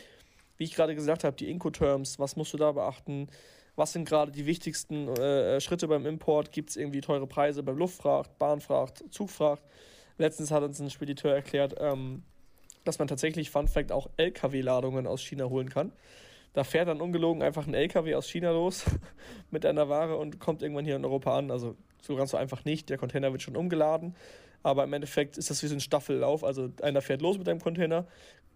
wie 0.58 0.66
ich 0.66 0.76
gerade 0.76 0.94
gesagt 0.94 1.24
habe, 1.24 1.38
die 1.38 1.50
Incoterms, 1.50 2.20
was 2.20 2.36
musst 2.36 2.52
du 2.52 2.58
da 2.58 2.74
beachten? 2.74 3.30
Was 3.78 3.94
sind 3.94 4.10
gerade 4.10 4.32
die 4.32 4.46
wichtigsten 4.46 5.08
äh, 5.08 5.62
Schritte 5.62 5.88
beim 5.88 6.06
Import? 6.06 6.52
Gibt 6.52 6.72
es 6.72 6.76
irgendwie 6.76 7.00
teure 7.00 7.28
Preise 7.28 7.62
beim 7.64 7.78
Luftfracht, 7.78 8.38
Bahnfracht, 8.40 9.04
Zugfracht? 9.12 9.62
Letztens 10.18 10.52
hat 10.52 10.64
uns 10.64 10.80
ein 10.80 10.90
Spediteur 10.90 11.34
erklärt, 11.34 11.76
ähm, 11.80 12.24
dass 12.84 13.00
man 13.00 13.08
tatsächlich, 13.08 13.50
Fun 13.50 13.68
Fact, 13.68 13.92
auch 13.92 14.10
LKW-Ladungen 14.18 15.06
aus 15.06 15.22
China 15.22 15.46
holen 15.46 15.70
kann. 15.70 15.92
Da 16.54 16.64
fährt 16.64 16.88
dann 16.88 17.02
ungelogen 17.02 17.44
einfach 17.44 17.68
ein 17.68 17.74
LKW 17.74 18.16
aus 18.16 18.28
China 18.28 18.52
los 18.52 18.86
mit 19.52 19.66
einer 19.66 19.90
Ware 19.90 20.18
und 20.18 20.40
kommt 20.40 20.64
irgendwann 20.64 20.86
hier 20.86 20.96
in 20.96 21.06
Europa 21.06 21.38
an. 21.38 21.52
Also 21.52 21.76
so 22.02 22.16
ganz 22.16 22.32
so 22.32 22.38
einfach 22.38 22.66
nicht. 22.66 22.90
Der 22.90 22.98
Container 22.98 23.32
wird 23.32 23.42
schon 23.42 23.56
umgeladen. 23.56 24.16
Aber 24.64 24.84
im 24.84 24.94
Endeffekt 24.94 25.38
ist 25.38 25.52
das 25.52 25.62
wie 25.62 25.68
so 25.68 25.76
ein 25.76 25.82
Staffellauf. 25.82 26.44
Also 26.44 26.70
einer 26.82 27.02
fährt 27.02 27.22
los 27.22 27.38
mit 27.38 27.48
einem 27.48 27.62
Container, 27.62 28.08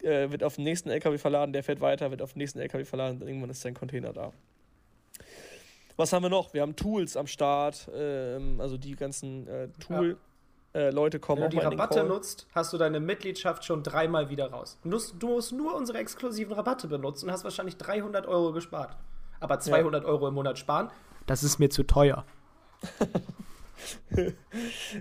äh, 0.02 0.32
wird 0.32 0.44
auf 0.44 0.56
den 0.56 0.64
nächsten 0.64 0.90
LKW 0.90 1.20
verladen, 1.20 1.54
der 1.54 1.64
fährt 1.64 1.80
weiter, 1.80 2.10
wird 2.10 2.24
auf 2.24 2.34
den 2.34 2.40
nächsten 2.40 2.60
LKW 2.60 2.86
verladen 2.86 3.22
und 3.22 3.28
irgendwann 3.28 3.52
ist 3.52 3.62
sein 3.62 3.76
Container 3.76 4.12
da. 4.12 4.34
Was 5.96 6.12
haben 6.12 6.24
wir 6.24 6.30
noch? 6.30 6.54
Wir 6.56 6.64
haben 6.64 6.76
Tools 6.76 7.16
am 7.16 7.28
Start, 7.28 7.88
ähm, 7.96 8.60
also 8.60 8.78
die 8.78 8.96
ganzen 8.96 9.48
äh, 9.48 9.68
Tool. 9.80 10.12
Ja 10.12 10.31
äh, 10.74 10.90
Leute 10.90 11.20
kommen. 11.20 11.42
Wenn 11.42 11.50
du 11.50 11.60
die 11.60 11.64
Rabatte 11.64 12.04
nutzt, 12.04 12.48
hast 12.54 12.72
du 12.74 12.78
deine 12.78 13.00
Mitgliedschaft 13.00 13.66
schon 13.66 13.84
dreimal 13.84 14.30
wieder 14.30 14.52
raus. 14.52 14.80
Du 14.84 14.90
musst, 14.90 15.16
du 15.20 15.28
musst 15.28 15.52
nur 15.52 15.76
unsere 15.76 15.98
exklusiven 15.98 16.54
Rabatte 16.54 16.88
benutzen 16.88 17.26
und 17.26 17.32
hast 17.32 17.44
wahrscheinlich 17.44 17.78
300 17.78 18.26
Euro 18.26 18.54
gespart. 18.54 18.96
Aber 19.40 19.60
200 19.60 20.04
ja. 20.04 20.10
Euro 20.10 20.28
im 20.28 20.36
Monat 20.36 20.60
sparen, 20.60 20.90
das 21.26 21.44
ist 21.44 21.60
mir 21.60 21.70
zu 21.70 21.84
teuer. 21.84 22.26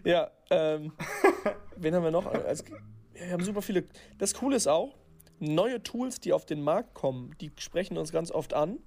ja, 0.04 0.30
ähm, 0.50 0.92
wen 1.76 1.94
haben 1.94 2.04
wir 2.04 2.11
noch? 2.11 2.26
Also, 2.26 2.64
wir 3.14 3.30
haben 3.30 3.44
super 3.44 3.62
viele. 3.62 3.85
Das 4.18 4.35
Coole 4.35 4.56
ist 4.56 4.66
auch, 4.66 4.94
neue 5.38 5.83
Tools, 5.83 6.20
die 6.20 6.33
auf 6.33 6.46
den 6.46 6.62
Markt 6.62 6.94
kommen, 6.94 7.35
die 7.40 7.50
sprechen 7.59 7.98
uns 7.98 8.12
ganz 8.12 8.30
oft 8.30 8.54
an. 8.54 8.78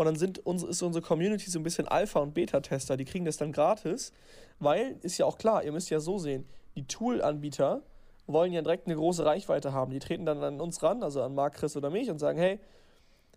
Und 0.00 0.06
dann 0.06 0.16
sind 0.16 0.38
unsere, 0.46 0.70
ist 0.70 0.80
unsere 0.80 1.04
Community 1.04 1.50
so 1.50 1.58
ein 1.58 1.62
bisschen 1.62 1.86
Alpha- 1.86 2.20
und 2.20 2.32
Beta-Tester. 2.32 2.96
Die 2.96 3.04
kriegen 3.04 3.26
das 3.26 3.36
dann 3.36 3.52
gratis, 3.52 4.14
weil, 4.58 4.96
ist 5.02 5.18
ja 5.18 5.26
auch 5.26 5.36
klar, 5.36 5.62
ihr 5.62 5.72
müsst 5.72 5.90
ja 5.90 6.00
so 6.00 6.16
sehen, 6.16 6.48
die 6.74 6.86
Tool-Anbieter 6.86 7.82
wollen 8.26 8.50
ja 8.50 8.62
direkt 8.62 8.86
eine 8.86 8.96
große 8.96 9.26
Reichweite 9.26 9.74
haben. 9.74 9.90
Die 9.92 9.98
treten 9.98 10.24
dann 10.24 10.42
an 10.42 10.58
uns 10.58 10.82
ran, 10.82 11.02
also 11.02 11.22
an 11.22 11.34
Marc, 11.34 11.56
Chris 11.56 11.76
oder 11.76 11.90
mich 11.90 12.10
und 12.10 12.18
sagen, 12.18 12.38
hey, 12.38 12.60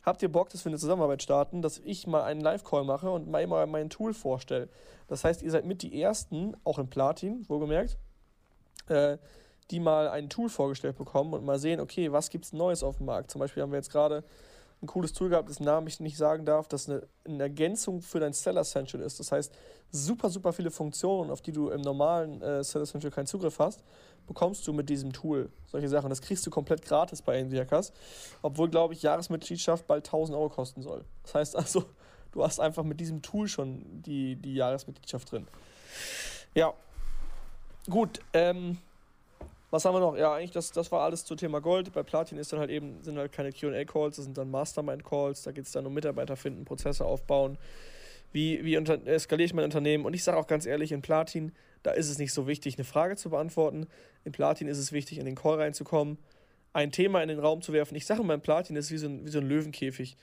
habt 0.03 0.21
ihr 0.21 0.31
Bock, 0.31 0.51
dass 0.51 0.63
wir 0.63 0.69
eine 0.69 0.79
Zusammenarbeit 0.79 1.21
starten, 1.21 1.61
dass 1.61 1.79
ich 1.79 2.07
mal 2.07 2.23
einen 2.23 2.39
Live-Call 2.39 2.85
mache 2.85 3.11
und 3.11 3.27
mal 3.29 3.43
immer 3.43 3.65
mein 3.65 3.89
Tool 3.89 4.13
vorstelle. 4.13 4.69
Das 5.09 5.25
heißt, 5.25 5.41
ihr 5.41 5.51
seid 5.51 5.65
mit 5.65 5.81
die 5.81 6.01
Ersten, 6.01 6.55
auch 6.63 6.79
in 6.79 6.89
Platin, 6.89 7.43
wohlgemerkt, 7.49 7.97
äh, 8.87 9.17
die 9.69 9.81
mal 9.81 10.07
ein 10.07 10.29
Tool 10.29 10.47
vorgestellt 10.47 10.97
bekommen 10.97 11.33
und 11.33 11.43
mal 11.43 11.59
sehen, 11.59 11.81
okay, 11.81 12.13
was 12.13 12.29
gibt 12.29 12.45
es 12.45 12.53
Neues 12.53 12.83
auf 12.83 12.99
dem 12.99 13.07
Markt. 13.07 13.31
Zum 13.31 13.39
Beispiel 13.39 13.61
haben 13.61 13.73
wir 13.73 13.79
jetzt 13.79 13.91
gerade 13.91 14.23
ein 14.83 14.87
cooles 14.87 15.13
Tool 15.13 15.29
gehabt, 15.29 15.49
dessen 15.49 15.63
Namen 15.63 15.87
ich 15.87 15.99
nicht 15.99 16.17
sagen 16.17 16.45
darf, 16.45 16.67
das 16.67 16.89
eine, 16.89 17.07
eine 17.25 17.43
Ergänzung 17.43 18.01
für 18.01 18.19
dein 18.19 18.33
Seller 18.33 18.61
Essential 18.61 19.01
ist. 19.01 19.19
Das 19.19 19.31
heißt, 19.31 19.53
super, 19.91 20.29
super 20.29 20.53
viele 20.53 20.71
Funktionen, 20.71 21.31
auf 21.31 21.41
die 21.41 21.51
du 21.51 21.69
im 21.69 21.81
normalen 21.81 22.41
äh, 22.41 22.63
Seller 22.63 22.83
Essential 22.83 23.11
keinen 23.11 23.25
Zugriff 23.25 23.59
hast, 23.59 23.83
bekommst 24.27 24.67
du 24.67 24.73
mit 24.73 24.89
diesem 24.89 25.13
Tool. 25.13 25.49
Solche 25.65 25.87
Sachen. 25.87 26.09
Das 26.09 26.21
kriegst 26.21 26.45
du 26.45 26.51
komplett 26.51 26.83
gratis 26.83 27.21
bei 27.21 27.37
Enviacas, 27.37 27.93
obwohl, 28.41 28.69
glaube 28.69 28.93
ich, 28.93 29.01
Jahresmitgliedschaft 29.01 29.87
bald 29.87 30.05
1000 30.05 30.37
Euro 30.37 30.49
kosten 30.49 30.81
soll. 30.81 31.05
Das 31.23 31.35
heißt 31.35 31.55
also, 31.55 31.85
du 32.31 32.43
hast 32.43 32.59
einfach 32.59 32.83
mit 32.83 32.99
diesem 32.99 33.21
Tool 33.21 33.47
schon 33.47 34.01
die, 34.03 34.35
die 34.35 34.55
Jahresmitgliedschaft 34.55 35.31
drin. 35.31 35.47
Ja. 36.53 36.73
Gut, 37.89 38.19
ähm, 38.33 38.77
was 39.73 39.85
haben 39.85 39.95
wir 39.95 40.01
noch? 40.01 40.15
Ja, 40.15 40.35
eigentlich, 40.35 40.51
das, 40.51 40.71
das 40.71 40.91
war 40.91 41.01
alles 41.01 41.25
zum 41.25 41.35
Thema 41.35 41.59
Gold. 41.59 41.91
Bei 41.93 42.03
Platin 42.03 42.37
ist 42.37 42.53
dann 42.53 42.59
halt 42.59 42.69
eben, 42.69 43.01
sind 43.01 43.17
halt 43.17 43.31
keine 43.31 43.51
QA-Calls, 43.51 44.17
das 44.17 44.25
sind 44.25 44.37
dann 44.37 44.51
Mastermind-Calls, 44.51 45.41
da 45.41 45.51
geht 45.51 45.65
es 45.65 45.71
dann 45.71 45.87
um 45.87 45.95
Mitarbeiter 45.95 46.35
finden, 46.35 46.63
Prozesse 46.63 47.03
aufbauen. 47.05 47.57
Wie, 48.31 48.63
wie 48.63 48.75
skaliere 49.17 49.45
ich 49.45 49.53
mein 49.55 49.65
Unternehmen? 49.65 50.05
Und 50.05 50.13
ich 50.13 50.23
sage 50.23 50.37
auch 50.37 50.45
ganz 50.45 50.67
ehrlich, 50.67 50.91
in 50.91 51.01
Platin, 51.01 51.53
da 51.81 51.89
ist 51.89 52.07
es 52.11 52.19
nicht 52.19 52.33
so 52.33 52.45
wichtig, 52.45 52.77
eine 52.77 52.83
Frage 52.83 53.15
zu 53.15 53.31
beantworten. 53.31 53.87
In 54.25 54.31
Platin 54.31 54.67
ist 54.67 54.77
es 54.77 54.91
wichtig, 54.91 55.17
in 55.17 55.25
den 55.25 55.33
Call 55.33 55.59
reinzukommen, 55.59 56.19
ein 56.73 56.91
Thema 56.91 57.23
in 57.23 57.29
den 57.29 57.39
Raum 57.39 57.63
zu 57.63 57.73
werfen. 57.73 57.95
Ich 57.95 58.05
sage 58.05 58.21
immer, 58.21 58.35
in 58.35 58.41
Platin 58.41 58.75
ist 58.75 58.91
wie 58.91 58.97
so 58.97 59.07
ein, 59.07 59.25
wie 59.25 59.31
so 59.31 59.39
ein 59.39 59.49
Löwenkäfig. 59.49 60.17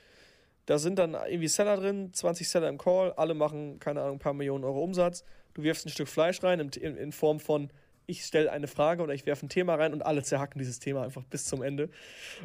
Da 0.65 0.77
sind 0.77 0.97
dann 0.97 1.13
irgendwie 1.13 1.49
Seller 1.49 1.75
drin, 1.75 2.13
20 2.13 2.47
Seller 2.47 2.69
im 2.69 2.77
Call, 2.77 3.11
alle 3.17 3.33
machen, 3.33 3.81
keine 3.81 4.01
Ahnung, 4.01 4.15
ein 4.15 4.19
paar 4.19 4.33
Millionen 4.33 4.63
Euro 4.63 4.81
Umsatz. 4.81 5.25
Du 5.55 5.63
wirfst 5.63 5.85
ein 5.85 5.89
Stück 5.89 6.07
Fleisch 6.07 6.41
rein 6.41 6.61
in, 6.61 6.69
in, 6.69 6.95
in 6.95 7.11
Form 7.11 7.41
von, 7.41 7.69
ich 8.11 8.25
stelle 8.25 8.51
eine 8.51 8.67
Frage 8.67 9.01
oder 9.01 9.13
ich 9.13 9.25
werfe 9.25 9.45
ein 9.45 9.49
Thema 9.49 9.75
rein 9.75 9.93
und 9.93 10.05
alle 10.05 10.21
zerhacken 10.21 10.59
dieses 10.59 10.79
Thema 10.79 11.03
einfach 11.03 11.23
bis 11.23 11.45
zum 11.45 11.63
Ende. 11.63 11.89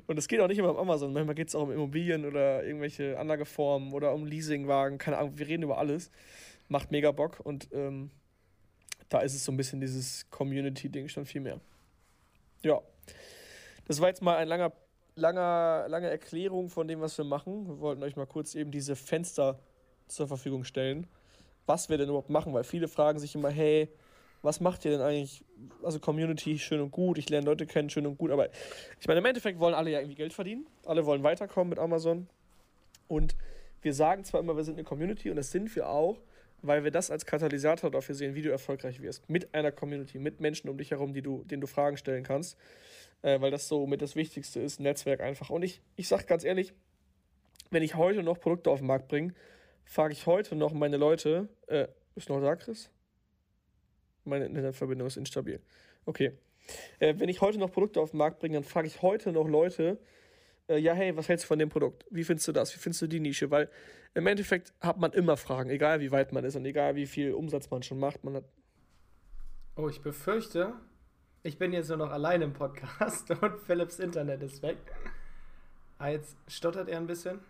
Und 0.06 0.16
es 0.16 0.28
geht 0.28 0.40
auch 0.40 0.46
nicht 0.46 0.58
immer 0.58 0.70
um 0.70 0.78
Amazon, 0.78 1.12
manchmal 1.12 1.34
geht 1.34 1.48
es 1.48 1.54
auch 1.54 1.64
um 1.64 1.72
Immobilien 1.72 2.24
oder 2.24 2.64
irgendwelche 2.64 3.18
Anlageformen 3.18 3.92
oder 3.92 4.14
um 4.14 4.24
Leasingwagen, 4.24 4.98
keine 4.98 5.18
Ahnung, 5.18 5.36
wir 5.36 5.46
reden 5.46 5.64
über 5.64 5.78
alles. 5.78 6.10
Macht 6.68 6.90
mega 6.90 7.10
Bock 7.12 7.40
und 7.40 7.68
ähm, 7.72 8.10
da 9.08 9.20
ist 9.20 9.34
es 9.34 9.44
so 9.44 9.52
ein 9.52 9.56
bisschen 9.56 9.80
dieses 9.80 10.28
Community-Ding 10.30 11.08
schon 11.08 11.26
viel 11.26 11.40
mehr. 11.40 11.60
Ja. 12.62 12.80
Das 13.86 14.00
war 14.00 14.08
jetzt 14.08 14.22
mal 14.22 14.36
ein 14.36 14.48
langer, 14.48 14.72
langer, 15.14 15.86
lange 15.88 16.10
Erklärung 16.10 16.68
von 16.68 16.88
dem, 16.88 17.00
was 17.00 17.16
wir 17.18 17.24
machen. 17.24 17.68
Wir 17.68 17.80
wollten 17.80 18.02
euch 18.02 18.16
mal 18.16 18.26
kurz 18.26 18.54
eben 18.54 18.70
diese 18.70 18.96
Fenster 18.96 19.60
zur 20.08 20.26
Verfügung 20.26 20.64
stellen, 20.64 21.06
was 21.66 21.88
wir 21.88 21.98
denn 21.98 22.08
überhaupt 22.08 22.30
machen, 22.30 22.52
weil 22.52 22.64
viele 22.64 22.88
fragen 22.88 23.18
sich 23.18 23.34
immer, 23.34 23.50
hey, 23.50 23.88
was 24.46 24.60
macht 24.60 24.84
ihr 24.86 24.92
denn 24.92 25.02
eigentlich? 25.02 25.44
Also 25.82 26.00
Community, 26.00 26.58
schön 26.58 26.80
und 26.80 26.90
gut, 26.90 27.18
ich 27.18 27.28
lerne 27.28 27.44
Leute 27.44 27.66
kennen, 27.66 27.90
schön 27.90 28.06
und 28.06 28.16
gut, 28.16 28.30
aber 28.30 28.48
ich 28.98 29.06
meine, 29.06 29.18
im 29.18 29.26
Endeffekt 29.26 29.58
wollen 29.58 29.74
alle 29.74 29.90
ja 29.90 29.98
irgendwie 30.00 30.16
Geld 30.16 30.32
verdienen, 30.32 30.66
alle 30.86 31.04
wollen 31.04 31.22
weiterkommen 31.22 31.68
mit 31.68 31.78
Amazon 31.78 32.28
und 33.08 33.36
wir 33.82 33.92
sagen 33.92 34.24
zwar 34.24 34.40
immer, 34.40 34.56
wir 34.56 34.64
sind 34.64 34.74
eine 34.74 34.84
Community 34.84 35.30
und 35.30 35.36
das 35.36 35.50
sind 35.50 35.74
wir 35.76 35.88
auch, 35.88 36.18
weil 36.62 36.82
wir 36.82 36.90
das 36.90 37.10
als 37.10 37.26
Katalysator 37.26 37.90
dafür 37.90 38.14
sehen, 38.14 38.34
wie 38.34 38.42
du 38.42 38.50
erfolgreich 38.50 39.00
wirst. 39.02 39.28
Mit 39.28 39.54
einer 39.54 39.70
Community, 39.70 40.18
mit 40.18 40.40
Menschen 40.40 40.68
um 40.68 40.78
dich 40.78 40.90
herum, 40.90 41.12
die 41.12 41.22
du, 41.22 41.44
denen 41.44 41.60
du 41.60 41.66
Fragen 41.66 41.96
stellen 41.96 42.24
kannst. 42.24 42.56
Äh, 43.22 43.40
weil 43.40 43.50
das 43.50 43.68
so 43.68 43.86
mit 43.86 44.02
das 44.02 44.16
Wichtigste 44.16 44.60
ist, 44.60 44.80
Netzwerk 44.80 45.20
einfach. 45.20 45.50
Und 45.50 45.62
ich, 45.62 45.80
ich 45.96 46.08
sag 46.08 46.26
ganz 46.26 46.44
ehrlich, 46.44 46.72
wenn 47.70 47.82
ich 47.82 47.94
heute 47.94 48.22
noch 48.22 48.40
Produkte 48.40 48.70
auf 48.70 48.80
den 48.80 48.86
Markt 48.86 49.08
bringe, 49.08 49.34
frage 49.84 50.12
ich 50.12 50.26
heute 50.26 50.54
noch 50.54 50.72
meine 50.72 50.96
Leute, 50.96 51.48
äh, 51.66 51.88
ist 52.14 52.28
noch 52.28 52.40
da, 52.40 52.56
Chris? 52.56 52.90
Meine 54.26 54.46
Internetverbindung 54.46 55.06
ist 55.06 55.16
instabil. 55.16 55.60
Okay. 56.04 56.32
Äh, 56.98 57.14
wenn 57.18 57.28
ich 57.28 57.40
heute 57.40 57.58
noch 57.58 57.70
Produkte 57.70 58.00
auf 58.00 58.10
den 58.10 58.18
Markt 58.18 58.40
bringe, 58.40 58.54
dann 58.54 58.64
frage 58.64 58.88
ich 58.88 59.02
heute 59.02 59.32
noch 59.32 59.48
Leute, 59.48 59.98
äh, 60.68 60.78
ja, 60.78 60.92
hey, 60.94 61.16
was 61.16 61.28
hältst 61.28 61.44
du 61.44 61.48
von 61.48 61.58
dem 61.58 61.68
Produkt? 61.68 62.04
Wie 62.10 62.24
findest 62.24 62.48
du 62.48 62.52
das? 62.52 62.74
Wie 62.74 62.78
findest 62.78 63.02
du 63.02 63.06
die 63.06 63.20
Nische? 63.20 63.50
Weil 63.50 63.70
im 64.14 64.26
Endeffekt 64.26 64.72
hat 64.80 64.98
man 64.98 65.12
immer 65.12 65.36
Fragen, 65.36 65.70
egal 65.70 66.00
wie 66.00 66.10
weit 66.10 66.32
man 66.32 66.44
ist 66.44 66.56
und 66.56 66.64
egal 66.64 66.96
wie 66.96 67.06
viel 67.06 67.32
Umsatz 67.32 67.70
man 67.70 67.82
schon 67.82 67.98
macht. 67.98 68.24
Man 68.24 68.34
hat 68.34 68.44
oh, 69.76 69.88
ich 69.88 70.00
befürchte, 70.00 70.72
ich 71.42 71.58
bin 71.58 71.72
jetzt 71.72 71.88
nur 71.88 71.98
noch 71.98 72.10
allein 72.10 72.42
im 72.42 72.52
Podcast 72.52 73.30
und 73.42 73.60
Philips 73.60 73.98
Internet 73.98 74.42
ist 74.42 74.62
weg. 74.62 74.78
Ah, 75.98 76.08
jetzt 76.08 76.36
stottert 76.48 76.88
er 76.88 76.98
ein 76.98 77.06
bisschen. 77.06 77.40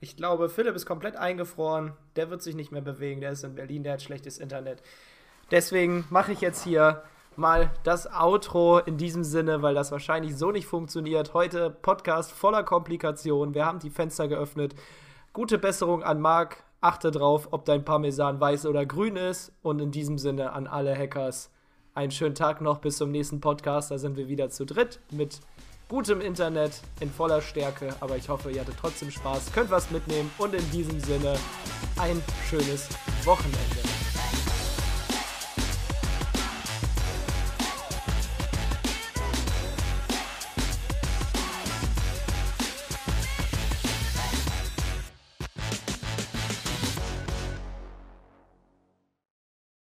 Ich 0.00 0.16
glaube, 0.16 0.48
Philipp 0.48 0.74
ist 0.74 0.86
komplett 0.86 1.16
eingefroren. 1.16 1.94
Der 2.16 2.30
wird 2.30 2.42
sich 2.42 2.54
nicht 2.54 2.72
mehr 2.72 2.82
bewegen. 2.82 3.20
Der 3.20 3.32
ist 3.32 3.42
in 3.42 3.54
Berlin, 3.54 3.82
der 3.82 3.94
hat 3.94 4.02
schlechtes 4.02 4.38
Internet. 4.38 4.82
Deswegen 5.50 6.04
mache 6.10 6.32
ich 6.32 6.40
jetzt 6.40 6.64
hier 6.64 7.02
mal 7.36 7.70
das 7.82 8.06
Outro 8.06 8.78
in 8.78 8.96
diesem 8.96 9.24
Sinne, 9.24 9.62
weil 9.62 9.74
das 9.74 9.92
wahrscheinlich 9.92 10.36
so 10.36 10.50
nicht 10.50 10.66
funktioniert. 10.66 11.34
Heute 11.34 11.70
Podcast 11.70 12.32
voller 12.32 12.62
Komplikationen. 12.62 13.54
Wir 13.54 13.66
haben 13.66 13.78
die 13.78 13.90
Fenster 13.90 14.28
geöffnet. 14.28 14.74
Gute 15.32 15.58
Besserung 15.58 16.02
an 16.02 16.20
Marc. 16.20 16.62
Achte 16.80 17.10
drauf, 17.10 17.48
ob 17.50 17.64
dein 17.64 17.84
Parmesan 17.84 18.40
weiß 18.40 18.66
oder 18.66 18.84
grün 18.86 19.16
ist. 19.16 19.52
Und 19.62 19.80
in 19.80 19.90
diesem 19.90 20.18
Sinne 20.18 20.52
an 20.52 20.66
alle 20.66 20.96
Hackers 20.96 21.50
einen 21.94 22.10
schönen 22.10 22.34
Tag 22.34 22.60
noch. 22.60 22.78
Bis 22.78 22.98
zum 22.98 23.10
nächsten 23.10 23.40
Podcast. 23.40 23.90
Da 23.90 23.98
sind 23.98 24.16
wir 24.16 24.28
wieder 24.28 24.50
zu 24.50 24.64
dritt 24.64 25.00
mit 25.10 25.40
gutem 25.88 26.20
Internet 26.20 26.80
in 27.00 27.10
voller 27.10 27.40
Stärke. 27.40 27.94
Aber 28.00 28.16
ich 28.16 28.28
hoffe, 28.28 28.50
ihr 28.50 28.60
hattet 28.60 28.76
trotzdem 28.80 29.10
Spaß, 29.10 29.52
könnt 29.52 29.70
was 29.70 29.90
mitnehmen. 29.90 30.30
Und 30.38 30.54
in 30.54 30.70
diesem 30.70 31.00
Sinne 31.00 31.36
ein 31.98 32.22
schönes 32.48 32.88
Wochenende. 33.24 33.93